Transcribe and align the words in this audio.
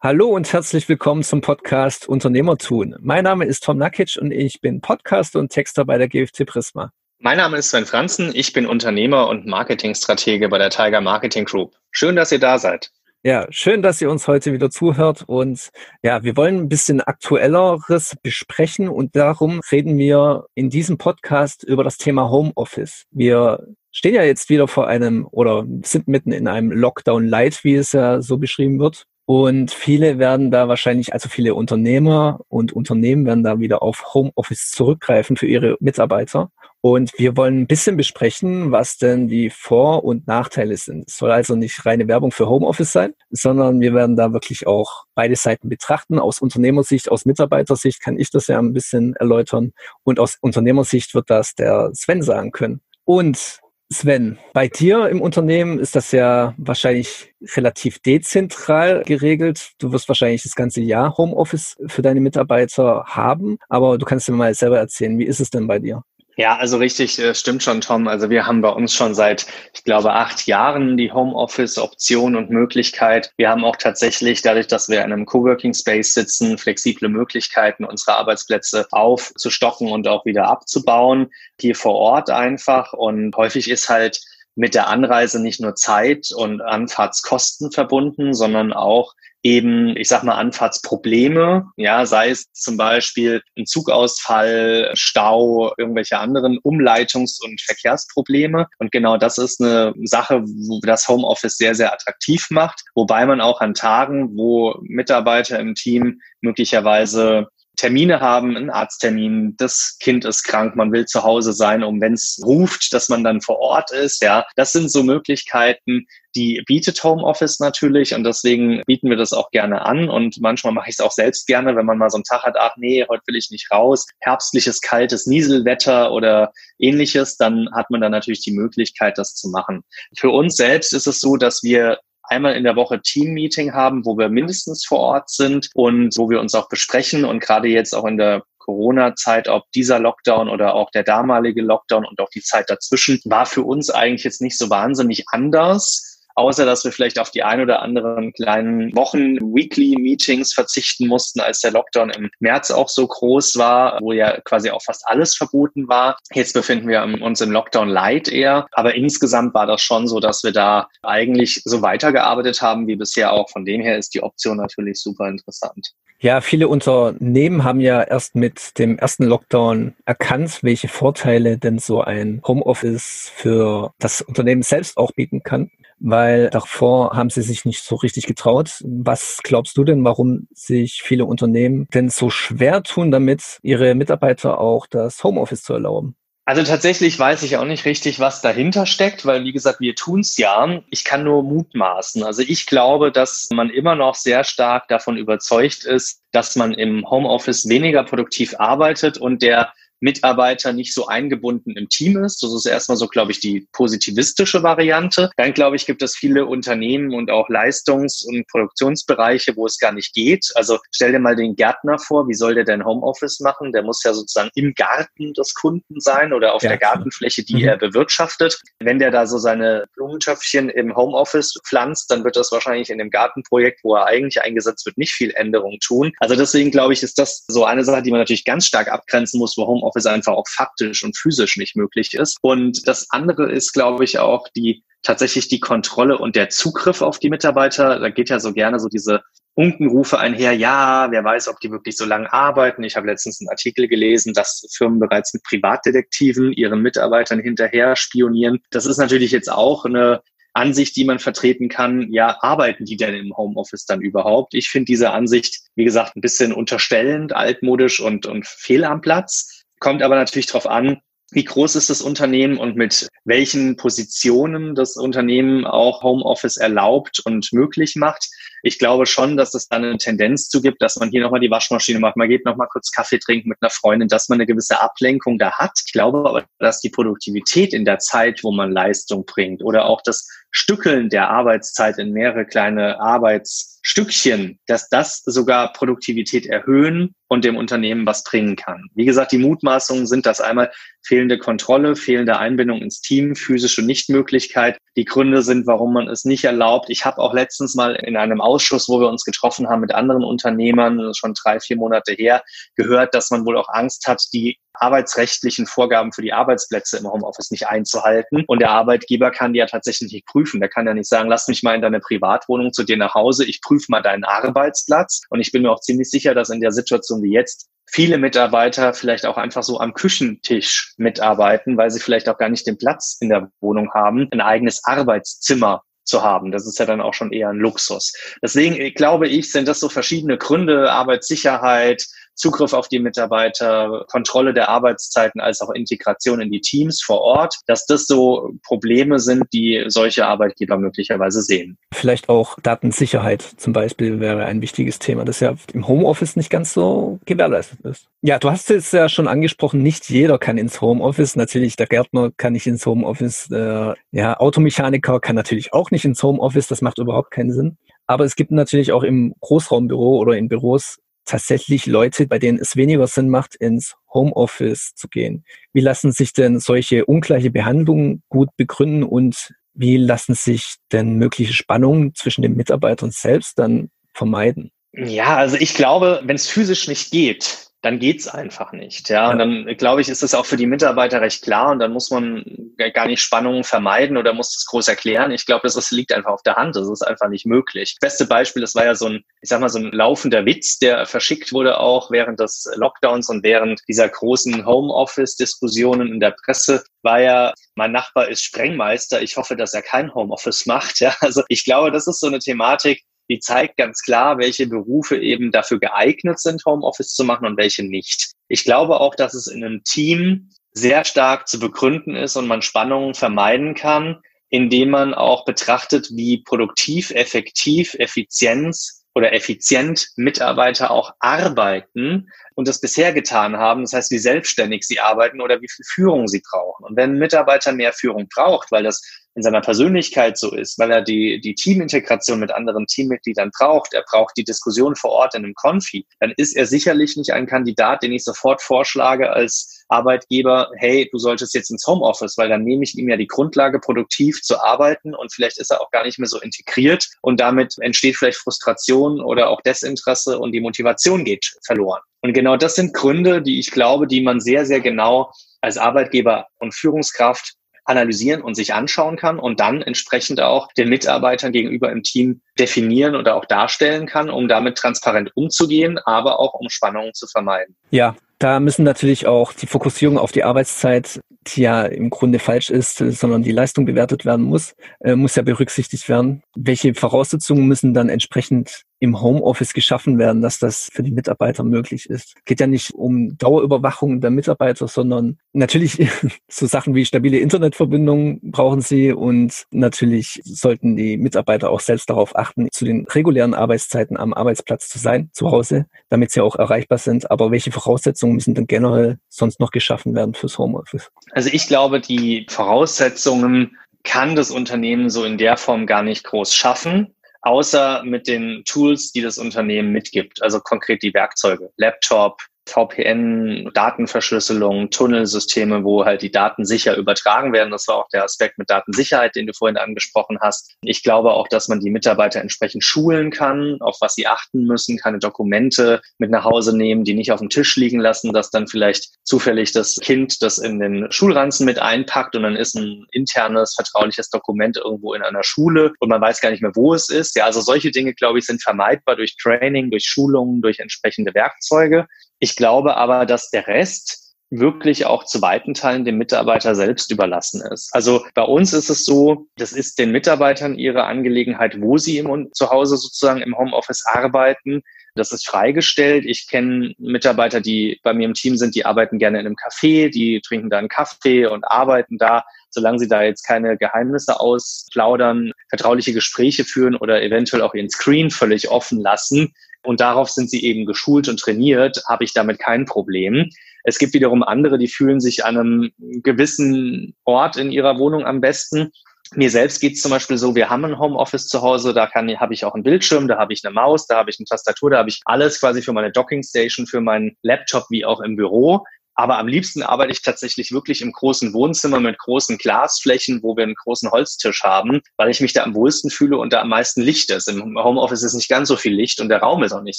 Hallo 0.00 0.28
und 0.28 0.52
herzlich 0.52 0.88
willkommen 0.88 1.24
zum 1.24 1.40
Podcast 1.40 2.08
Unternehmertun. 2.08 2.94
Mein 3.00 3.24
Name 3.24 3.46
ist 3.46 3.64
Tom 3.64 3.78
Nakic 3.78 4.16
und 4.20 4.30
ich 4.30 4.60
bin 4.60 4.80
Podcaster 4.80 5.40
und 5.40 5.50
Texter 5.50 5.84
bei 5.84 5.98
der 5.98 6.06
GFT 6.06 6.46
Prisma. 6.46 6.92
Mein 7.18 7.38
Name 7.38 7.56
ist 7.56 7.70
Sven 7.70 7.84
Franzen, 7.84 8.30
ich 8.32 8.52
bin 8.52 8.64
Unternehmer 8.64 9.26
und 9.26 9.46
Marketingstratege 9.46 10.48
bei 10.48 10.58
der 10.58 10.70
Tiger 10.70 11.00
Marketing 11.00 11.46
Group. 11.46 11.74
Schön, 11.90 12.14
dass 12.14 12.30
ihr 12.30 12.38
da 12.38 12.60
seid. 12.60 12.92
Ja, 13.24 13.48
schön, 13.50 13.82
dass 13.82 14.00
ihr 14.00 14.08
uns 14.08 14.28
heute 14.28 14.52
wieder 14.52 14.70
zuhört 14.70 15.24
und 15.26 15.70
ja, 16.04 16.22
wir 16.22 16.36
wollen 16.36 16.58
ein 16.58 16.68
bisschen 16.68 17.00
aktuelleres 17.00 18.14
besprechen 18.22 18.88
und 18.88 19.16
darum 19.16 19.60
reden 19.72 19.98
wir 19.98 20.46
in 20.54 20.70
diesem 20.70 20.98
Podcast 20.98 21.64
über 21.64 21.82
das 21.82 21.96
Thema 21.96 22.30
Homeoffice. 22.30 23.06
Wir 23.10 23.66
stehen 23.90 24.14
ja 24.14 24.22
jetzt 24.22 24.48
wieder 24.48 24.68
vor 24.68 24.86
einem 24.86 25.26
oder 25.32 25.66
sind 25.82 26.06
mitten 26.06 26.30
in 26.30 26.46
einem 26.46 26.70
Lockdown 26.70 27.26
Light, 27.26 27.64
wie 27.64 27.74
es 27.74 27.90
ja 27.90 28.22
so 28.22 28.38
beschrieben 28.38 28.78
wird. 28.78 29.08
Und 29.30 29.72
viele 29.72 30.18
werden 30.18 30.50
da 30.50 30.68
wahrscheinlich, 30.68 31.12
also 31.12 31.28
viele 31.28 31.54
Unternehmer 31.54 32.40
und 32.48 32.72
Unternehmen 32.72 33.26
werden 33.26 33.44
da 33.44 33.60
wieder 33.60 33.82
auf 33.82 34.14
Homeoffice 34.14 34.70
zurückgreifen 34.70 35.36
für 35.36 35.46
ihre 35.46 35.76
Mitarbeiter. 35.80 36.50
Und 36.80 37.12
wir 37.18 37.36
wollen 37.36 37.60
ein 37.60 37.66
bisschen 37.66 37.98
besprechen, 37.98 38.72
was 38.72 38.96
denn 38.96 39.28
die 39.28 39.50
Vor- 39.50 40.02
und 40.02 40.26
Nachteile 40.26 40.78
sind. 40.78 41.08
Es 41.08 41.18
soll 41.18 41.30
also 41.30 41.56
nicht 41.56 41.84
reine 41.84 42.08
Werbung 42.08 42.30
für 42.30 42.48
Homeoffice 42.48 42.90
sein, 42.90 43.12
sondern 43.28 43.82
wir 43.82 43.92
werden 43.92 44.16
da 44.16 44.32
wirklich 44.32 44.66
auch 44.66 45.04
beide 45.14 45.36
Seiten 45.36 45.68
betrachten. 45.68 46.18
Aus 46.18 46.40
Unternehmersicht, 46.40 47.10
aus 47.10 47.26
Mitarbeitersicht 47.26 48.00
kann 48.00 48.18
ich 48.18 48.30
das 48.30 48.46
ja 48.46 48.58
ein 48.58 48.72
bisschen 48.72 49.14
erläutern. 49.16 49.72
Und 50.04 50.20
aus 50.20 50.38
Unternehmersicht 50.40 51.14
wird 51.14 51.28
das 51.28 51.54
der 51.54 51.90
Sven 51.92 52.22
sagen 52.22 52.50
können. 52.50 52.80
Und 53.04 53.60
Sven, 53.90 54.38
bei 54.52 54.68
dir 54.68 55.08
im 55.08 55.22
Unternehmen 55.22 55.78
ist 55.78 55.96
das 55.96 56.12
ja 56.12 56.54
wahrscheinlich 56.58 57.32
relativ 57.56 58.00
dezentral 58.00 59.02
geregelt. 59.04 59.72
Du 59.78 59.92
wirst 59.92 60.08
wahrscheinlich 60.08 60.42
das 60.42 60.54
ganze 60.54 60.82
Jahr 60.82 61.16
Homeoffice 61.16 61.74
für 61.86 62.02
deine 62.02 62.20
Mitarbeiter 62.20 63.04
haben, 63.06 63.56
aber 63.70 63.96
du 63.96 64.04
kannst 64.04 64.28
dir 64.28 64.32
mal 64.32 64.52
selber 64.52 64.78
erzählen, 64.78 65.18
wie 65.18 65.24
ist 65.24 65.40
es 65.40 65.48
denn 65.48 65.66
bei 65.66 65.78
dir? 65.78 66.02
Ja, 66.40 66.56
also 66.56 66.76
richtig, 66.76 67.18
äh, 67.18 67.34
stimmt 67.34 67.64
schon, 67.64 67.80
Tom. 67.80 68.06
Also 68.06 68.30
wir 68.30 68.46
haben 68.46 68.60
bei 68.60 68.68
uns 68.68 68.94
schon 68.94 69.12
seit, 69.12 69.46
ich 69.74 69.82
glaube, 69.82 70.12
acht 70.12 70.46
Jahren 70.46 70.96
die 70.96 71.10
Homeoffice-Option 71.10 72.36
und 72.36 72.48
Möglichkeit. 72.48 73.32
Wir 73.36 73.50
haben 73.50 73.64
auch 73.64 73.74
tatsächlich, 73.74 74.40
dadurch, 74.40 74.68
dass 74.68 74.88
wir 74.88 74.98
in 74.98 75.12
einem 75.12 75.26
Coworking 75.26 75.74
Space 75.74 76.14
sitzen, 76.14 76.56
flexible 76.56 77.08
Möglichkeiten, 77.08 77.84
unsere 77.84 78.18
Arbeitsplätze 78.18 78.86
aufzustocken 78.92 79.90
und 79.90 80.06
auch 80.06 80.24
wieder 80.26 80.46
abzubauen. 80.48 81.32
Hier 81.60 81.74
vor 81.74 81.96
Ort 81.96 82.30
einfach. 82.30 82.92
Und 82.92 83.34
häufig 83.34 83.68
ist 83.68 83.88
halt 83.88 84.20
mit 84.54 84.76
der 84.76 84.86
Anreise 84.86 85.42
nicht 85.42 85.60
nur 85.60 85.74
Zeit 85.74 86.30
und 86.32 86.60
Anfahrtskosten 86.60 87.72
verbunden, 87.72 88.32
sondern 88.32 88.72
auch 88.72 89.14
eben, 89.48 89.96
ich 89.96 90.08
sag 90.08 90.24
mal, 90.24 90.34
Anfahrtsprobleme, 90.34 91.64
ja, 91.76 92.04
sei 92.04 92.28
es 92.28 92.52
zum 92.52 92.76
Beispiel 92.76 93.40
ein 93.56 93.64
Zugausfall, 93.64 94.90
Stau, 94.92 95.72
irgendwelche 95.78 96.18
anderen 96.18 96.58
Umleitungs- 96.58 97.42
und 97.42 97.58
Verkehrsprobleme. 97.62 98.66
Und 98.78 98.92
genau 98.92 99.16
das 99.16 99.38
ist 99.38 99.62
eine 99.62 99.94
Sache, 100.04 100.42
wo 100.42 100.80
das 100.82 101.08
Homeoffice 101.08 101.56
sehr, 101.56 101.74
sehr 101.74 101.94
attraktiv 101.94 102.48
macht, 102.50 102.82
wobei 102.94 103.24
man 103.24 103.40
auch 103.40 103.62
an 103.62 103.72
Tagen, 103.72 104.36
wo 104.36 104.74
Mitarbeiter 104.82 105.58
im 105.58 105.74
Team 105.74 106.20
möglicherweise 106.42 107.48
Termine 107.78 108.20
haben, 108.20 108.56
einen 108.56 108.70
Arzttermin, 108.70 109.54
das 109.56 109.96
Kind 110.00 110.24
ist 110.24 110.42
krank, 110.42 110.76
man 110.76 110.92
will 110.92 111.06
zu 111.06 111.22
Hause 111.22 111.52
sein, 111.52 111.82
um 111.82 112.00
wenn 112.00 112.12
es 112.12 112.40
ruft, 112.44 112.92
dass 112.92 113.08
man 113.08 113.24
dann 113.24 113.40
vor 113.40 113.58
Ort 113.60 113.92
ist. 113.92 114.20
Ja, 114.22 114.44
das 114.56 114.72
sind 114.72 114.90
so 114.90 115.02
Möglichkeiten, 115.02 116.06
die 116.34 116.62
bietet 116.66 117.02
Homeoffice 117.02 117.60
natürlich 117.60 118.14
und 118.14 118.24
deswegen 118.24 118.82
bieten 118.86 119.08
wir 119.08 119.16
das 119.16 119.32
auch 119.32 119.50
gerne 119.50 119.82
an 119.82 120.10
und 120.10 120.40
manchmal 120.40 120.72
mache 120.72 120.90
ich 120.90 120.96
es 120.96 121.00
auch 121.00 121.12
selbst 121.12 121.46
gerne, 121.46 121.76
wenn 121.76 121.86
man 121.86 121.98
mal 121.98 122.10
so 122.10 122.16
einen 122.16 122.24
Tag 122.24 122.42
hat, 122.42 122.56
ach 122.58 122.76
nee, 122.76 123.04
heute 123.08 123.22
will 123.26 123.36
ich 123.36 123.50
nicht 123.50 123.70
raus, 123.70 124.06
herbstliches, 124.20 124.80
kaltes 124.80 125.26
Nieselwetter 125.26 126.12
oder 126.12 126.52
ähnliches, 126.78 127.36
dann 127.36 127.68
hat 127.74 127.90
man 127.90 128.00
dann 128.00 128.12
natürlich 128.12 128.42
die 128.42 128.52
Möglichkeit, 128.52 129.18
das 129.18 129.34
zu 129.34 129.48
machen. 129.48 129.82
Für 130.16 130.30
uns 130.30 130.56
selbst 130.56 130.92
ist 130.92 131.06
es 131.06 131.20
so, 131.20 131.36
dass 131.36 131.62
wir 131.62 131.98
einmal 132.28 132.54
in 132.54 132.64
der 132.64 132.76
Woche 132.76 133.00
Team-Meeting 133.00 133.72
haben, 133.72 134.04
wo 134.04 134.16
wir 134.16 134.28
mindestens 134.28 134.84
vor 134.86 135.00
Ort 135.00 135.30
sind 135.30 135.70
und 135.74 136.16
wo 136.16 136.30
wir 136.30 136.40
uns 136.40 136.54
auch 136.54 136.68
besprechen 136.68 137.24
und 137.24 137.40
gerade 137.40 137.68
jetzt 137.68 137.94
auch 137.94 138.04
in 138.04 138.18
der 138.18 138.42
Corona-Zeit, 138.58 139.48
ob 139.48 139.64
dieser 139.72 139.98
Lockdown 139.98 140.48
oder 140.50 140.74
auch 140.74 140.90
der 140.90 141.02
damalige 141.02 141.62
Lockdown 141.62 142.04
und 142.04 142.20
auch 142.20 142.28
die 142.28 142.42
Zeit 142.42 142.68
dazwischen, 142.68 143.18
war 143.24 143.46
für 143.46 143.62
uns 143.62 143.88
eigentlich 143.88 144.24
jetzt 144.24 144.42
nicht 144.42 144.58
so 144.58 144.68
wahnsinnig 144.68 145.24
anders 145.28 146.17
außer 146.38 146.64
dass 146.64 146.84
wir 146.84 146.92
vielleicht 146.92 147.18
auf 147.18 147.30
die 147.30 147.42
ein 147.42 147.60
oder 147.60 147.82
anderen 147.82 148.32
kleinen 148.32 148.94
Wochen 148.94 149.36
Weekly 149.54 149.96
Meetings 149.98 150.52
verzichten 150.52 151.08
mussten, 151.08 151.40
als 151.40 151.60
der 151.60 151.72
Lockdown 151.72 152.10
im 152.10 152.30
März 152.38 152.70
auch 152.70 152.88
so 152.88 153.06
groß 153.06 153.58
war, 153.58 153.98
wo 154.00 154.12
ja 154.12 154.40
quasi 154.42 154.70
auch 154.70 154.82
fast 154.82 155.02
alles 155.06 155.34
verboten 155.34 155.88
war. 155.88 156.16
Jetzt 156.32 156.54
befinden 156.54 156.88
wir 156.88 157.02
uns 157.02 157.40
im 157.40 157.50
Lockdown 157.50 157.88
Light 157.88 158.28
eher, 158.28 158.68
aber 158.72 158.94
insgesamt 158.94 159.52
war 159.52 159.66
das 159.66 159.82
schon 159.82 160.06
so, 160.06 160.20
dass 160.20 160.44
wir 160.44 160.52
da 160.52 160.88
eigentlich 161.02 161.60
so 161.64 161.82
weitergearbeitet 161.82 162.62
haben 162.62 162.86
wie 162.86 162.96
bisher 162.96 163.32
auch. 163.32 163.50
Von 163.50 163.64
dem 163.64 163.80
her 163.80 163.98
ist 163.98 164.14
die 164.14 164.22
Option 164.22 164.58
natürlich 164.58 165.00
super 165.00 165.28
interessant. 165.28 165.94
Ja, 166.20 166.40
viele 166.40 166.66
Unternehmen 166.66 167.62
haben 167.62 167.80
ja 167.80 168.02
erst 168.02 168.34
mit 168.34 168.78
dem 168.78 168.98
ersten 168.98 169.24
Lockdown 169.24 169.94
erkannt, 170.04 170.58
welche 170.62 170.88
Vorteile 170.88 171.58
denn 171.58 171.78
so 171.78 172.00
ein 172.00 172.42
Homeoffice 172.46 173.30
für 173.36 173.92
das 174.00 174.20
Unternehmen 174.22 174.62
selbst 174.62 174.96
auch 174.96 175.12
bieten 175.12 175.44
kann 175.44 175.70
weil 176.00 176.50
davor 176.50 177.16
haben 177.16 177.30
sie 177.30 177.42
sich 177.42 177.64
nicht 177.64 177.82
so 177.82 177.96
richtig 177.96 178.26
getraut. 178.26 178.82
Was 178.84 179.40
glaubst 179.42 179.76
du 179.76 179.84
denn, 179.84 180.04
warum 180.04 180.48
sich 180.52 181.02
viele 181.02 181.24
Unternehmen 181.24 181.86
denn 181.92 182.08
so 182.08 182.30
schwer 182.30 182.82
tun, 182.82 183.10
damit 183.10 183.58
ihre 183.62 183.94
Mitarbeiter 183.94 184.58
auch 184.58 184.86
das 184.86 185.22
Homeoffice 185.24 185.62
zu 185.62 185.72
erlauben? 185.72 186.14
Also 186.48 186.62
tatsächlich 186.62 187.18
weiß 187.18 187.42
ich 187.42 187.58
auch 187.58 187.66
nicht 187.66 187.84
richtig, 187.84 188.20
was 188.20 188.40
dahinter 188.40 188.86
steckt, 188.86 189.26
weil 189.26 189.44
wie 189.44 189.52
gesagt, 189.52 189.80
wir 189.80 189.94
tun's 189.94 190.38
ja. 190.38 190.80
Ich 190.88 191.04
kann 191.04 191.22
nur 191.22 191.42
mutmaßen. 191.42 192.22
Also 192.22 192.40
ich 192.40 192.64
glaube, 192.64 193.12
dass 193.12 193.50
man 193.52 193.68
immer 193.68 193.94
noch 193.94 194.14
sehr 194.14 194.44
stark 194.44 194.88
davon 194.88 195.18
überzeugt 195.18 195.84
ist, 195.84 196.22
dass 196.32 196.56
man 196.56 196.72
im 196.72 197.04
Homeoffice 197.10 197.68
weniger 197.68 198.02
produktiv 198.02 198.54
arbeitet 198.58 199.18
und 199.18 199.42
der 199.42 199.74
Mitarbeiter 200.00 200.72
nicht 200.72 200.94
so 200.94 201.06
eingebunden 201.06 201.76
im 201.76 201.88
Team 201.88 202.22
ist. 202.24 202.42
Das 202.42 202.52
ist 202.54 202.66
erstmal 202.66 202.96
so, 202.96 203.08
glaube 203.08 203.32
ich, 203.32 203.40
die 203.40 203.66
positivistische 203.72 204.62
Variante. 204.62 205.30
Dann, 205.36 205.54
glaube 205.54 205.76
ich, 205.76 205.86
gibt 205.86 206.02
es 206.02 206.16
viele 206.16 206.46
Unternehmen 206.46 207.14
und 207.14 207.30
auch 207.30 207.48
Leistungs- 207.48 208.24
und 208.24 208.46
Produktionsbereiche, 208.48 209.56
wo 209.56 209.66
es 209.66 209.78
gar 209.78 209.92
nicht 209.92 210.14
geht. 210.14 210.50
Also 210.54 210.78
stell 210.92 211.12
dir 211.12 211.18
mal 211.18 211.36
den 211.36 211.56
Gärtner 211.56 211.98
vor, 211.98 212.28
wie 212.28 212.34
soll 212.34 212.54
der 212.54 212.64
denn 212.64 212.84
Homeoffice 212.84 213.40
machen? 213.40 213.72
Der 213.72 213.82
muss 213.82 214.02
ja 214.04 214.14
sozusagen 214.14 214.50
im 214.54 214.74
Garten 214.74 215.32
des 215.34 215.54
Kunden 215.54 216.00
sein 216.00 216.32
oder 216.32 216.54
auf 216.54 216.62
ja. 216.62 216.70
der 216.70 216.78
Gartenfläche, 216.78 217.44
die 217.44 217.56
mhm. 217.56 217.68
er 217.68 217.76
bewirtschaftet. 217.76 218.60
Wenn 218.78 218.98
der 218.98 219.10
da 219.10 219.26
so 219.26 219.38
seine 219.38 219.86
Blumentöpfchen 219.94 220.68
im 220.68 220.94
Homeoffice 220.94 221.54
pflanzt, 221.66 222.10
dann 222.10 222.24
wird 222.24 222.36
das 222.36 222.52
wahrscheinlich 222.52 222.90
in 222.90 222.98
dem 222.98 223.10
Gartenprojekt, 223.10 223.80
wo 223.82 223.96
er 223.96 224.06
eigentlich 224.06 224.40
eingesetzt 224.42 224.86
wird, 224.86 224.98
nicht 224.98 225.12
viel 225.12 225.32
Änderung 225.32 225.78
tun. 225.80 226.12
Also 226.18 226.36
deswegen, 226.36 226.70
glaube 226.70 226.92
ich, 226.92 227.02
ist 227.02 227.18
das 227.18 227.44
so 227.48 227.64
eine 227.64 227.84
Sache, 227.84 228.02
die 228.02 228.10
man 228.10 228.20
natürlich 228.20 228.44
ganz 228.44 228.66
stark 228.66 228.88
abgrenzen 228.88 229.38
muss, 229.38 229.56
wo 229.56 229.66
Homeoffice 229.66 229.87
Homeoffice 229.88 230.06
einfach 230.06 230.32
auch 230.32 230.48
faktisch 230.48 231.02
und 231.02 231.16
physisch 231.16 231.56
nicht 231.56 231.76
möglich 231.76 232.14
ist. 232.14 232.38
Und 232.42 232.86
das 232.86 233.06
andere 233.10 233.50
ist, 233.50 233.72
glaube 233.72 234.04
ich, 234.04 234.18
auch 234.18 234.48
die 234.54 234.84
tatsächlich 235.02 235.48
die 235.48 235.60
Kontrolle 235.60 236.18
und 236.18 236.36
der 236.36 236.48
Zugriff 236.48 237.02
auf 237.02 237.18
die 237.18 237.30
Mitarbeiter. 237.30 237.98
Da 237.98 238.10
geht 238.10 238.30
ja 238.30 238.40
so 238.40 238.52
gerne 238.52 238.80
so 238.80 238.88
diese 238.88 239.22
Unkenrufe 239.54 240.18
einher, 240.18 240.52
ja, 240.52 241.08
wer 241.10 241.24
weiß, 241.24 241.48
ob 241.48 241.58
die 241.60 241.70
wirklich 241.70 241.96
so 241.96 242.04
lange 242.04 242.32
arbeiten. 242.32 242.84
Ich 242.84 242.96
habe 242.96 243.08
letztens 243.08 243.40
einen 243.40 243.48
Artikel 243.48 243.88
gelesen, 243.88 244.32
dass 244.32 244.64
Firmen 244.76 245.00
bereits 245.00 245.34
mit 245.34 245.42
Privatdetektiven 245.42 246.52
ihren 246.52 246.80
Mitarbeitern 246.80 247.40
hinterher 247.40 247.96
spionieren. 247.96 248.60
Das 248.70 248.86
ist 248.86 248.98
natürlich 248.98 249.32
jetzt 249.32 249.50
auch 249.50 249.84
eine 249.84 250.20
Ansicht, 250.58 250.96
die 250.96 251.04
man 251.04 251.18
vertreten 251.18 251.68
kann, 251.68 252.12
ja, 252.12 252.36
arbeiten 252.40 252.84
die 252.84 252.96
denn 252.96 253.14
im 253.14 253.36
Homeoffice 253.36 253.86
dann 253.86 254.00
überhaupt? 254.00 254.54
Ich 254.54 254.68
finde 254.68 254.86
diese 254.86 255.10
Ansicht, 255.10 255.60
wie 255.76 255.84
gesagt, 255.84 256.16
ein 256.16 256.20
bisschen 256.20 256.52
unterstellend, 256.52 257.34
altmodisch 257.34 258.00
und, 258.00 258.26
und 258.26 258.46
fehl 258.46 258.84
am 258.84 259.00
Platz. 259.00 259.57
Kommt 259.80 260.02
aber 260.02 260.16
natürlich 260.16 260.46
darauf 260.46 260.66
an, 260.66 261.00
wie 261.30 261.44
groß 261.44 261.76
ist 261.76 261.90
das 261.90 262.00
Unternehmen 262.00 262.56
und 262.56 262.76
mit 262.76 263.08
welchen 263.24 263.76
Positionen 263.76 264.74
das 264.74 264.96
Unternehmen 264.96 265.66
auch 265.66 266.02
Homeoffice 266.02 266.56
erlaubt 266.56 267.20
und 267.24 267.52
möglich 267.52 267.96
macht. 267.96 268.26
Ich 268.62 268.78
glaube 268.78 269.04
schon, 269.04 269.36
dass 269.36 269.54
es 269.54 269.68
da 269.68 269.76
eine 269.76 269.98
Tendenz 269.98 270.48
zu 270.48 270.62
gibt, 270.62 270.80
dass 270.80 270.96
man 270.96 271.10
hier 271.10 271.20
nochmal 271.20 271.40
die 271.40 271.50
Waschmaschine 271.50 272.00
macht, 272.00 272.16
man 272.16 272.28
geht 272.28 272.46
nochmal 272.46 272.68
kurz 272.72 272.90
Kaffee 272.90 273.18
trinken 273.18 273.50
mit 273.50 273.58
einer 273.60 273.70
Freundin, 273.70 274.08
dass 274.08 274.28
man 274.28 274.36
eine 274.36 274.46
gewisse 274.46 274.80
Ablenkung 274.80 275.38
da 275.38 275.52
hat. 275.52 275.72
Ich 275.84 275.92
glaube 275.92 276.26
aber, 276.26 276.46
dass 276.58 276.80
die 276.80 276.90
Produktivität 276.90 277.74
in 277.74 277.84
der 277.84 277.98
Zeit, 277.98 278.42
wo 278.42 278.50
man 278.50 278.72
Leistung 278.72 279.26
bringt 279.26 279.62
oder 279.62 279.84
auch 279.84 280.00
das 280.00 280.26
Stückeln 280.50 281.08
der 281.08 281.30
Arbeitszeit 281.30 281.98
in 281.98 282.12
mehrere 282.12 282.46
kleine 282.46 283.00
Arbeitsstückchen, 283.00 284.58
dass 284.66 284.88
das 284.88 285.22
sogar 285.24 285.72
Produktivität 285.72 286.46
erhöhen 286.46 287.14
und 287.28 287.44
dem 287.44 287.56
Unternehmen 287.56 288.06
was 288.06 288.24
bringen 288.24 288.56
kann. 288.56 288.88
Wie 288.94 289.04
gesagt, 289.04 289.32
die 289.32 289.38
Mutmaßungen 289.38 290.06
sind 290.06 290.26
das 290.26 290.40
einmal 290.40 290.72
fehlende 291.02 291.38
Kontrolle, 291.38 291.96
fehlende 291.96 292.38
Einbindung 292.38 292.80
ins 292.80 293.00
Team, 293.00 293.36
physische 293.36 293.82
Nichtmöglichkeit, 293.82 294.78
die 294.98 295.04
Gründe 295.04 295.42
sind, 295.42 295.68
warum 295.68 295.92
man 295.92 296.08
es 296.08 296.24
nicht 296.24 296.42
erlaubt. 296.42 296.90
Ich 296.90 297.04
habe 297.04 297.18
auch 297.18 297.32
letztens 297.32 297.76
mal 297.76 297.94
in 297.94 298.16
einem 298.16 298.40
Ausschuss, 298.40 298.88
wo 298.88 298.98
wir 298.98 299.08
uns 299.08 299.22
getroffen 299.22 299.68
haben 299.68 299.80
mit 299.80 299.94
anderen 299.94 300.24
Unternehmern, 300.24 301.14
schon 301.14 301.34
drei, 301.34 301.60
vier 301.60 301.76
Monate 301.76 302.14
her, 302.14 302.42
gehört, 302.74 303.14
dass 303.14 303.30
man 303.30 303.46
wohl 303.46 303.56
auch 303.56 303.68
Angst 303.68 304.08
hat, 304.08 304.24
die 304.32 304.58
arbeitsrechtlichen 304.74 305.66
Vorgaben 305.66 306.12
für 306.12 306.22
die 306.22 306.32
Arbeitsplätze 306.32 306.98
im 306.98 307.06
Homeoffice 307.06 307.52
nicht 307.52 307.68
einzuhalten. 307.68 308.42
Und 308.48 308.58
der 308.60 308.72
Arbeitgeber 308.72 309.30
kann 309.30 309.52
die 309.52 309.60
ja 309.60 309.66
tatsächlich 309.66 310.12
nicht 310.12 310.26
prüfen. 310.26 310.58
Der 310.58 310.68
kann 310.68 310.88
ja 310.88 310.94
nicht 310.94 311.08
sagen, 311.08 311.28
lass 311.28 311.46
mich 311.46 311.62
mal 311.62 311.76
in 311.76 311.82
deine 311.82 312.00
Privatwohnung 312.00 312.72
zu 312.72 312.82
dir 312.82 312.96
nach 312.96 313.14
Hause, 313.14 313.44
ich 313.44 313.60
prüfe 313.62 313.86
mal 313.90 314.02
deinen 314.02 314.24
Arbeitsplatz. 314.24 315.22
Und 315.30 315.38
ich 315.38 315.52
bin 315.52 315.62
mir 315.62 315.70
auch 315.70 315.80
ziemlich 315.80 316.10
sicher, 316.10 316.34
dass 316.34 316.50
in 316.50 316.60
der 316.60 316.72
Situation 316.72 317.22
wie 317.22 317.32
jetzt 317.32 317.68
viele 317.90 318.18
Mitarbeiter 318.18 318.94
vielleicht 318.94 319.26
auch 319.26 319.36
einfach 319.36 319.62
so 319.62 319.80
am 319.80 319.94
Küchentisch 319.94 320.94
mitarbeiten, 320.96 321.76
weil 321.76 321.90
sie 321.90 322.00
vielleicht 322.00 322.28
auch 322.28 322.38
gar 322.38 322.48
nicht 322.48 322.66
den 322.66 322.78
Platz 322.78 323.16
in 323.20 323.28
der 323.28 323.50
Wohnung 323.60 323.92
haben, 323.94 324.28
ein 324.30 324.40
eigenes 324.40 324.84
Arbeitszimmer 324.84 325.82
zu 326.04 326.22
haben. 326.22 326.50
Das 326.52 326.66
ist 326.66 326.78
ja 326.78 326.86
dann 326.86 327.00
auch 327.00 327.14
schon 327.14 327.32
eher 327.32 327.50
ein 327.50 327.58
Luxus. 327.58 328.12
Deswegen 328.42 328.94
glaube 328.94 329.28
ich, 329.28 329.52
sind 329.52 329.68
das 329.68 329.80
so 329.80 329.88
verschiedene 329.88 330.38
Gründe, 330.38 330.90
Arbeitssicherheit, 330.90 332.06
Zugriff 332.38 332.72
auf 332.72 332.88
die 332.88 332.98
Mitarbeiter, 332.98 334.04
Kontrolle 334.10 334.54
der 334.54 334.68
Arbeitszeiten 334.68 335.40
als 335.40 335.60
auch 335.60 335.70
Integration 335.70 336.40
in 336.40 336.50
die 336.50 336.60
Teams 336.60 337.02
vor 337.02 337.20
Ort, 337.20 337.56
dass 337.66 337.86
das 337.86 338.06
so 338.06 338.52
Probleme 338.64 339.18
sind, 339.18 339.44
die 339.52 339.84
solche 339.88 340.26
Arbeitgeber 340.26 340.78
möglicherweise 340.78 341.42
sehen. 341.42 341.76
Vielleicht 341.92 342.28
auch 342.28 342.58
Datensicherheit 342.60 343.42
zum 343.42 343.72
Beispiel 343.72 344.20
wäre 344.20 344.44
ein 344.44 344.62
wichtiges 344.62 344.98
Thema, 344.98 345.24
das 345.24 345.40
ja 345.40 345.54
im 345.72 345.88
Homeoffice 345.88 346.36
nicht 346.36 346.50
ganz 346.50 346.72
so 346.72 347.18
gewährleistet 347.26 347.80
ist. 347.82 348.06
Ja, 348.22 348.38
du 348.38 348.50
hast 348.50 348.70
es 348.70 348.92
ja 348.92 349.08
schon 349.08 349.28
angesprochen, 349.28 349.82
nicht 349.82 350.08
jeder 350.08 350.38
kann 350.38 350.58
ins 350.58 350.80
Homeoffice. 350.80 351.36
Natürlich, 351.36 351.76
der 351.76 351.86
Gärtner 351.86 352.30
kann 352.36 352.52
nicht 352.52 352.66
ins 352.66 352.86
Homeoffice, 352.86 353.48
der 353.48 353.96
ja, 354.12 354.38
Automechaniker 354.38 355.20
kann 355.20 355.36
natürlich 355.36 355.72
auch 355.72 355.90
nicht 355.90 356.04
ins 356.04 356.22
Homeoffice, 356.22 356.68
das 356.68 356.82
macht 356.82 356.98
überhaupt 356.98 357.30
keinen 357.30 357.52
Sinn. 357.52 357.76
Aber 358.06 358.24
es 358.24 358.36
gibt 358.36 358.50
natürlich 358.50 358.92
auch 358.92 359.02
im 359.02 359.34
Großraumbüro 359.40 360.18
oder 360.18 360.36
in 360.36 360.48
Büros 360.48 360.98
tatsächlich 361.28 361.86
Leute, 361.86 362.26
bei 362.26 362.38
denen 362.38 362.58
es 362.58 362.74
weniger 362.74 363.06
Sinn 363.06 363.28
macht, 363.28 363.54
ins 363.54 363.94
Homeoffice 364.12 364.94
zu 364.94 365.08
gehen. 365.08 365.44
Wie 365.72 365.80
lassen 365.80 366.10
sich 366.10 366.32
denn 366.32 366.58
solche 366.58 367.04
ungleiche 367.04 367.50
Behandlungen 367.50 368.22
gut 368.28 368.48
begründen 368.56 369.02
und 369.04 369.54
wie 369.74 369.96
lassen 369.96 370.34
sich 370.34 370.76
denn 370.90 371.16
mögliche 371.16 371.52
Spannungen 371.52 372.14
zwischen 372.14 372.42
den 372.42 372.56
Mitarbeitern 372.56 373.10
selbst 373.12 373.58
dann 373.58 373.90
vermeiden? 374.12 374.72
Ja, 374.92 375.36
also 375.36 375.56
ich 375.56 375.74
glaube, 375.74 376.22
wenn 376.24 376.36
es 376.36 376.48
physisch 376.48 376.88
nicht 376.88 377.12
geht, 377.12 377.67
dann 377.80 378.00
geht's 378.00 378.26
einfach 378.26 378.72
nicht. 378.72 379.08
Ja, 379.08 379.30
und 379.30 379.38
dann 379.38 379.66
glaube 379.76 380.00
ich, 380.00 380.08
ist 380.08 380.24
es 380.24 380.34
auch 380.34 380.46
für 380.46 380.56
die 380.56 380.66
Mitarbeiter 380.66 381.20
recht 381.20 381.42
klar 381.42 381.70
und 381.70 381.78
dann 381.78 381.92
muss 381.92 382.10
man 382.10 382.44
gar 382.92 383.06
nicht 383.06 383.22
Spannungen 383.22 383.62
vermeiden 383.62 384.16
oder 384.16 384.32
muss 384.32 384.54
das 384.54 384.66
groß 384.66 384.88
erklären. 384.88 385.30
Ich 385.30 385.46
glaube, 385.46 385.60
das, 385.62 385.74
das 385.74 385.92
liegt 385.92 386.12
einfach 386.12 386.32
auf 386.32 386.42
der 386.42 386.56
Hand. 386.56 386.74
Das 386.74 386.88
ist 386.88 387.02
einfach 387.02 387.28
nicht 387.28 387.46
möglich. 387.46 387.96
Beste 388.00 388.26
Beispiel, 388.26 388.62
das 388.62 388.74
war 388.74 388.84
ja 388.84 388.96
so 388.96 389.06
ein, 389.06 389.24
ich 389.42 389.48
sag 389.48 389.60
mal, 389.60 389.68
so 389.68 389.78
ein 389.78 389.92
laufender 389.92 390.44
Witz, 390.44 390.78
der 390.78 391.06
verschickt 391.06 391.52
wurde 391.52 391.78
auch 391.78 392.10
während 392.10 392.40
des 392.40 392.68
Lockdowns 392.74 393.28
und 393.28 393.44
während 393.44 393.80
dieser 393.86 394.08
großen 394.08 394.66
Homeoffice-Diskussionen 394.66 396.12
in 396.12 396.20
der 396.20 396.34
Presse 396.44 396.82
war 397.02 397.20
ja, 397.20 397.54
mein 397.76 397.92
Nachbar 397.92 398.28
ist 398.28 398.42
Sprengmeister. 398.42 399.22
Ich 399.22 399.36
hoffe, 399.36 399.54
dass 399.54 399.72
er 399.72 399.82
kein 399.82 400.12
Homeoffice 400.14 400.66
macht. 400.66 400.98
Ja, 400.98 401.14
also 401.20 401.44
ich 401.48 401.64
glaube, 401.64 401.92
das 401.92 402.08
ist 402.08 402.18
so 402.18 402.26
eine 402.26 402.40
Thematik, 402.40 403.04
die 403.28 403.40
zeigt 403.40 403.76
ganz 403.76 404.02
klar, 404.02 404.38
welche 404.38 404.66
Berufe 404.66 405.16
eben 405.18 405.52
dafür 405.52 405.78
geeignet 405.78 406.38
sind, 406.38 406.64
Homeoffice 406.64 407.14
zu 407.14 407.24
machen 407.24 407.46
und 407.46 407.56
welche 407.56 407.84
nicht. 407.84 408.32
Ich 408.48 408.64
glaube 408.64 409.00
auch, 409.00 409.14
dass 409.14 409.34
es 409.34 409.46
in 409.46 409.64
einem 409.64 409.84
Team 409.84 410.50
sehr 410.72 411.04
stark 411.04 411.48
zu 411.48 411.58
begründen 411.58 412.14
ist 412.14 412.36
und 412.36 412.46
man 412.46 412.62
Spannungen 412.62 413.14
vermeiden 413.14 413.74
kann, 413.74 414.20
indem 414.50 414.90
man 414.90 415.14
auch 415.14 415.44
betrachtet, 415.44 416.08
wie 416.12 416.42
produktiv, 416.42 417.10
effektiv, 417.10 417.94
Effizienz 417.94 419.04
oder 419.14 419.32
effizient 419.32 420.08
Mitarbeiter 420.16 420.90
auch 420.90 421.12
arbeiten 421.18 422.28
und 422.58 422.66
das 422.66 422.80
bisher 422.80 423.12
getan 423.12 423.56
haben. 423.56 423.82
Das 423.82 423.92
heißt, 423.92 424.10
wie 424.10 424.18
selbstständig 424.18 424.82
sie 424.82 424.98
arbeiten 424.98 425.40
oder 425.40 425.62
wie 425.62 425.68
viel 425.68 425.84
Führung 425.84 426.26
sie 426.26 426.42
brauchen. 426.50 426.86
Und 426.86 426.96
wenn 426.96 427.12
ein 427.12 427.18
Mitarbeiter 427.18 427.70
mehr 427.70 427.92
Führung 427.92 428.26
braucht, 428.34 428.72
weil 428.72 428.82
das 428.82 429.00
in 429.36 429.44
seiner 429.44 429.60
Persönlichkeit 429.60 430.36
so 430.36 430.52
ist, 430.52 430.76
weil 430.80 430.90
er 430.90 431.00
die, 431.00 431.40
die 431.40 431.54
Teamintegration 431.54 432.40
mit 432.40 432.50
anderen 432.50 432.88
Teammitgliedern 432.88 433.52
braucht, 433.56 433.94
er 433.94 434.02
braucht 434.10 434.36
die 434.36 434.42
Diskussion 434.42 434.96
vor 434.96 435.12
Ort 435.12 435.36
in 435.36 435.44
einem 435.44 435.54
Konfi, 435.54 436.04
dann 436.18 436.34
ist 436.36 436.56
er 436.56 436.66
sicherlich 436.66 437.16
nicht 437.16 437.32
ein 437.32 437.46
Kandidat, 437.46 438.02
den 438.02 438.10
ich 438.10 438.24
sofort 438.24 438.60
vorschlage 438.60 439.30
als 439.30 439.84
Arbeitgeber, 439.88 440.68
hey, 440.78 441.08
du 441.12 441.18
solltest 441.18 441.54
jetzt 441.54 441.70
ins 441.70 441.86
Homeoffice, 441.86 442.36
weil 442.36 442.48
dann 442.48 442.64
nehme 442.64 442.82
ich 442.82 442.98
ihm 442.98 443.08
ja 443.08 443.16
die 443.16 443.28
Grundlage, 443.28 443.78
produktiv 443.78 444.42
zu 444.42 444.60
arbeiten 444.60 445.14
und 445.14 445.32
vielleicht 445.32 445.58
ist 445.58 445.70
er 445.70 445.80
auch 445.80 445.92
gar 445.92 446.04
nicht 446.04 446.18
mehr 446.18 446.28
so 446.28 446.40
integriert 446.40 447.08
und 447.22 447.38
damit 447.38 447.76
entsteht 447.78 448.16
vielleicht 448.16 448.38
Frustration 448.38 449.20
oder 449.20 449.48
auch 449.48 449.60
Desinteresse 449.60 450.40
und 450.40 450.50
die 450.50 450.60
Motivation 450.60 451.24
geht 451.24 451.54
verloren. 451.64 452.00
Und 452.20 452.32
genau 452.32 452.56
das 452.56 452.74
sind 452.74 452.94
Gründe, 452.94 453.42
die 453.42 453.58
ich 453.58 453.70
glaube, 453.70 454.06
die 454.06 454.22
man 454.22 454.40
sehr, 454.40 454.66
sehr 454.66 454.80
genau 454.80 455.30
als 455.60 455.78
Arbeitgeber 455.78 456.46
und 456.58 456.74
Führungskraft 456.74 457.54
analysieren 457.88 458.42
und 458.42 458.54
sich 458.54 458.74
anschauen 458.74 459.16
kann 459.16 459.38
und 459.38 459.60
dann 459.60 459.80
entsprechend 459.80 460.40
auch 460.40 460.68
den 460.74 460.90
Mitarbeitern 460.90 461.52
gegenüber 461.52 461.90
im 461.90 462.02
Team 462.02 462.42
definieren 462.58 463.16
oder 463.16 463.34
auch 463.34 463.46
darstellen 463.46 464.06
kann, 464.06 464.28
um 464.28 464.46
damit 464.46 464.76
transparent 464.76 465.30
umzugehen, 465.34 465.98
aber 466.04 466.38
auch 466.38 466.52
um 466.54 466.68
Spannungen 466.68 467.14
zu 467.14 467.26
vermeiden. 467.26 467.76
Ja, 467.90 468.14
da 468.38 468.60
müssen 468.60 468.84
natürlich 468.84 469.26
auch 469.26 469.52
die 469.52 469.66
Fokussierung 469.66 470.18
auf 470.18 470.32
die 470.32 470.44
Arbeitszeit, 470.44 471.20
die 471.46 471.62
ja 471.62 471.82
im 471.86 472.10
Grunde 472.10 472.38
falsch 472.38 472.68
ist, 472.68 472.98
sondern 472.98 473.42
die 473.42 473.52
Leistung 473.52 473.86
bewertet 473.86 474.26
werden 474.26 474.44
muss, 474.44 474.74
äh, 475.00 475.16
muss 475.16 475.34
ja 475.34 475.42
berücksichtigt 475.42 476.08
werden. 476.08 476.42
Welche 476.54 476.94
Voraussetzungen 476.94 477.66
müssen 477.66 477.94
dann 477.94 478.10
entsprechend 478.10 478.82
im 479.00 479.20
Homeoffice 479.20 479.72
geschaffen 479.72 480.18
werden, 480.18 480.42
dass 480.42 480.58
das 480.58 480.88
für 480.92 481.02
die 481.02 481.10
Mitarbeiter 481.10 481.62
möglich 481.64 482.10
ist. 482.10 482.34
Geht 482.44 482.60
ja 482.60 482.66
nicht 482.66 482.92
um 482.94 483.36
Dauerüberwachung 483.38 484.20
der 484.20 484.30
Mitarbeiter, 484.30 484.88
sondern 484.88 485.38
natürlich 485.52 486.08
so 486.48 486.66
Sachen 486.66 486.94
wie 486.94 487.04
stabile 487.04 487.38
Internetverbindungen 487.38 488.40
brauchen 488.50 488.80
sie 488.80 489.12
und 489.12 489.66
natürlich 489.70 490.40
sollten 490.44 490.96
die 490.96 491.16
Mitarbeiter 491.16 491.70
auch 491.70 491.80
selbst 491.80 492.10
darauf 492.10 492.36
achten, 492.36 492.68
zu 492.72 492.84
den 492.84 493.06
regulären 493.06 493.54
Arbeitszeiten 493.54 494.16
am 494.16 494.34
Arbeitsplatz 494.34 494.88
zu 494.88 494.98
sein, 494.98 495.30
zu 495.32 495.50
Hause, 495.50 495.86
damit 496.08 496.32
sie 496.32 496.40
auch 496.40 496.56
erreichbar 496.56 496.98
sind. 496.98 497.30
Aber 497.30 497.50
welche 497.50 497.70
Voraussetzungen 497.70 498.34
müssen 498.34 498.54
denn 498.54 498.66
generell 498.66 499.18
sonst 499.28 499.60
noch 499.60 499.70
geschaffen 499.70 500.14
werden 500.14 500.34
fürs 500.34 500.58
Homeoffice? 500.58 501.10
Also 501.32 501.50
ich 501.52 501.68
glaube, 501.68 502.00
die 502.00 502.46
Voraussetzungen 502.48 503.76
kann 504.04 504.36
das 504.36 504.50
Unternehmen 504.50 505.10
so 505.10 505.24
in 505.24 505.38
der 505.38 505.56
Form 505.56 505.86
gar 505.86 506.02
nicht 506.02 506.24
groß 506.24 506.54
schaffen 506.54 507.14
außer 507.42 508.02
mit 508.04 508.26
den 508.26 508.64
Tools, 508.64 509.12
die 509.12 509.22
das 509.22 509.38
Unternehmen 509.38 509.92
mitgibt, 509.92 510.42
also 510.42 510.60
konkret 510.60 511.02
die 511.02 511.14
Werkzeuge, 511.14 511.70
Laptop, 511.76 512.42
VPN, 512.68 513.70
Datenverschlüsselung, 513.74 514.90
Tunnelsysteme, 514.90 515.84
wo 515.84 516.04
halt 516.04 516.22
die 516.22 516.30
Daten 516.30 516.64
sicher 516.64 516.96
übertragen 516.96 517.52
werden. 517.52 517.70
Das 517.70 517.88
war 517.88 517.96
auch 517.96 518.08
der 518.08 518.24
Aspekt 518.24 518.58
mit 518.58 518.70
Datensicherheit, 518.70 519.34
den 519.34 519.46
du 519.46 519.52
vorhin 519.52 519.76
angesprochen 519.76 520.38
hast. 520.40 520.74
Ich 520.82 521.02
glaube 521.02 521.32
auch, 521.32 521.48
dass 521.48 521.68
man 521.68 521.80
die 521.80 521.90
Mitarbeiter 521.90 522.40
entsprechend 522.40 522.84
schulen 522.84 523.30
kann, 523.30 523.78
auf 523.80 523.96
was 524.00 524.14
sie 524.14 524.26
achten 524.26 524.64
müssen, 524.64 524.98
keine 524.98 525.18
Dokumente 525.18 526.00
mit 526.18 526.30
nach 526.30 526.44
Hause 526.44 526.76
nehmen, 526.76 527.04
die 527.04 527.14
nicht 527.14 527.32
auf 527.32 527.40
dem 527.40 527.48
Tisch 527.48 527.76
liegen 527.76 528.00
lassen, 528.00 528.32
dass 528.32 528.50
dann 528.50 528.68
vielleicht 528.68 529.08
zufällig 529.24 529.72
das 529.72 529.96
Kind 529.96 530.42
das 530.42 530.58
in 530.58 530.78
den 530.78 531.10
Schulranzen 531.10 531.64
mit 531.64 531.78
einpackt 531.78 532.36
und 532.36 532.42
dann 532.42 532.56
ist 532.56 532.74
ein 532.74 533.06
internes, 533.12 533.74
vertrauliches 533.74 534.30
Dokument 534.30 534.76
irgendwo 534.76 535.14
in 535.14 535.22
einer 535.22 535.42
Schule 535.42 535.92
und 535.98 536.08
man 536.08 536.20
weiß 536.20 536.40
gar 536.40 536.50
nicht 536.50 536.62
mehr, 536.62 536.74
wo 536.74 536.94
es 536.94 537.08
ist. 537.08 537.36
Ja, 537.36 537.44
also 537.44 537.60
solche 537.60 537.90
Dinge, 537.90 538.14
glaube 538.14 538.38
ich, 538.38 538.46
sind 538.46 538.62
vermeidbar 538.62 539.16
durch 539.16 539.36
Training, 539.36 539.90
durch 539.90 540.04
Schulungen, 540.04 540.60
durch 540.60 540.78
entsprechende 540.78 541.34
Werkzeuge. 541.34 542.06
Ich 542.38 542.56
glaube 542.56 542.96
aber, 542.96 543.26
dass 543.26 543.50
der 543.50 543.66
Rest 543.66 544.28
wirklich 544.50 545.04
auch 545.04 545.24
zu 545.24 545.42
weiten 545.42 545.74
Teilen 545.74 546.04
dem 546.04 546.16
Mitarbeiter 546.16 546.74
selbst 546.74 547.12
überlassen 547.12 547.60
ist. 547.70 547.90
Also 547.92 548.24
bei 548.34 548.42
uns 548.42 548.72
ist 548.72 548.88
es 548.88 549.04
so, 549.04 549.46
das 549.56 549.72
ist 549.72 549.98
den 549.98 550.10
Mitarbeitern 550.10 550.74
ihre 550.78 551.04
Angelegenheit, 551.04 551.80
wo 551.80 551.98
sie 551.98 552.18
im 552.18 552.48
zu 552.52 552.70
Hause 552.70 552.96
sozusagen 552.96 553.40
im 553.40 553.56
Homeoffice 553.56 554.04
arbeiten. 554.06 554.82
Das 555.14 555.32
ist 555.32 555.46
freigestellt. 555.46 556.24
Ich 556.24 556.46
kenne 556.48 556.94
Mitarbeiter, 556.98 557.60
die 557.60 558.00
bei 558.02 558.14
mir 558.14 558.24
im 558.24 558.34
Team 558.34 558.56
sind, 558.56 558.74
die 558.74 558.86
arbeiten 558.86 559.18
gerne 559.18 559.40
in 559.40 559.46
einem 559.46 559.56
Café, 559.56 560.10
die 560.10 560.40
trinken 560.40 560.70
da 560.70 560.78
einen 560.78 560.88
Kaffee 560.88 561.46
und 561.46 561.64
arbeiten 561.64 562.18
da, 562.18 562.44
solange 562.70 563.00
sie 563.00 563.08
da 563.08 563.22
jetzt 563.22 563.42
keine 563.42 563.76
Geheimnisse 563.76 564.38
ausplaudern, 564.38 565.52
vertrauliche 565.68 566.12
Gespräche 566.12 566.64
führen 566.64 566.94
oder 566.94 567.22
eventuell 567.22 567.62
auch 567.62 567.74
ihren 567.74 567.90
Screen 567.90 568.30
völlig 568.30 568.70
offen 568.70 569.00
lassen, 569.00 569.52
und 569.84 570.00
darauf 570.00 570.30
sind 570.30 570.50
sie 570.50 570.64
eben 570.64 570.86
geschult 570.86 571.28
und 571.28 571.40
trainiert, 571.40 572.02
habe 572.08 572.24
ich 572.24 572.32
damit 572.32 572.58
kein 572.58 572.84
Problem. 572.84 573.50
Es 573.84 573.98
gibt 573.98 574.12
wiederum 574.12 574.42
andere, 574.42 574.78
die 574.78 574.88
fühlen 574.88 575.20
sich 575.20 575.44
an 575.44 575.56
einem 575.56 575.90
gewissen 576.22 577.14
Ort 577.24 577.56
in 577.56 577.72
ihrer 577.72 577.98
Wohnung 577.98 578.26
am 578.26 578.40
besten. 578.40 578.90
Mir 579.34 579.50
selbst 579.50 579.80
geht 579.80 579.94
es 579.94 580.00
zum 580.00 580.10
Beispiel 580.10 580.38
so, 580.38 580.54
wir 580.54 580.70
haben 580.70 580.84
ein 580.84 580.98
Homeoffice 580.98 581.48
zu 581.48 581.60
Hause, 581.60 581.92
da 581.92 582.06
kann, 582.06 582.28
habe 582.40 582.54
ich 582.54 582.64
auch 582.64 582.74
einen 582.74 582.82
Bildschirm, 582.82 583.28
da 583.28 583.38
habe 583.38 583.52
ich 583.52 583.64
eine 583.64 583.74
Maus, 583.74 584.06
da 584.06 584.16
habe 584.16 584.30
ich 584.30 584.38
eine 584.38 584.46
Tastatur, 584.46 584.90
da 584.90 584.98
habe 584.98 585.10
ich 585.10 585.20
alles 585.26 585.60
quasi 585.60 585.82
für 585.82 585.92
meine 585.92 586.10
Dockingstation, 586.10 586.86
für 586.86 587.00
meinen 587.00 587.36
Laptop 587.42 587.84
wie 587.90 588.04
auch 588.04 588.20
im 588.20 588.36
Büro. 588.36 588.84
Aber 589.18 589.36
am 589.38 589.48
liebsten 589.48 589.82
arbeite 589.82 590.12
ich 590.12 590.22
tatsächlich 590.22 590.70
wirklich 590.70 591.02
im 591.02 591.10
großen 591.10 591.52
Wohnzimmer 591.52 591.98
mit 591.98 592.18
großen 592.18 592.56
Glasflächen, 592.56 593.42
wo 593.42 593.56
wir 593.56 593.64
einen 593.64 593.74
großen 593.74 594.12
Holztisch 594.12 594.62
haben, 594.62 595.00
weil 595.16 595.28
ich 595.28 595.40
mich 595.40 595.52
da 595.52 595.64
am 595.64 595.74
wohlsten 595.74 596.08
fühle 596.08 596.38
und 596.38 596.52
da 596.52 596.60
am 596.60 596.68
meisten 596.68 597.02
Licht 597.02 597.28
ist. 597.32 597.48
Im 597.48 597.76
Homeoffice 597.76 598.22
ist 598.22 598.34
nicht 598.34 598.48
ganz 598.48 598.68
so 598.68 598.76
viel 598.76 598.94
Licht 598.94 599.20
und 599.20 599.28
der 599.28 599.40
Raum 599.40 599.64
ist 599.64 599.72
auch 599.72 599.82
nicht 599.82 599.98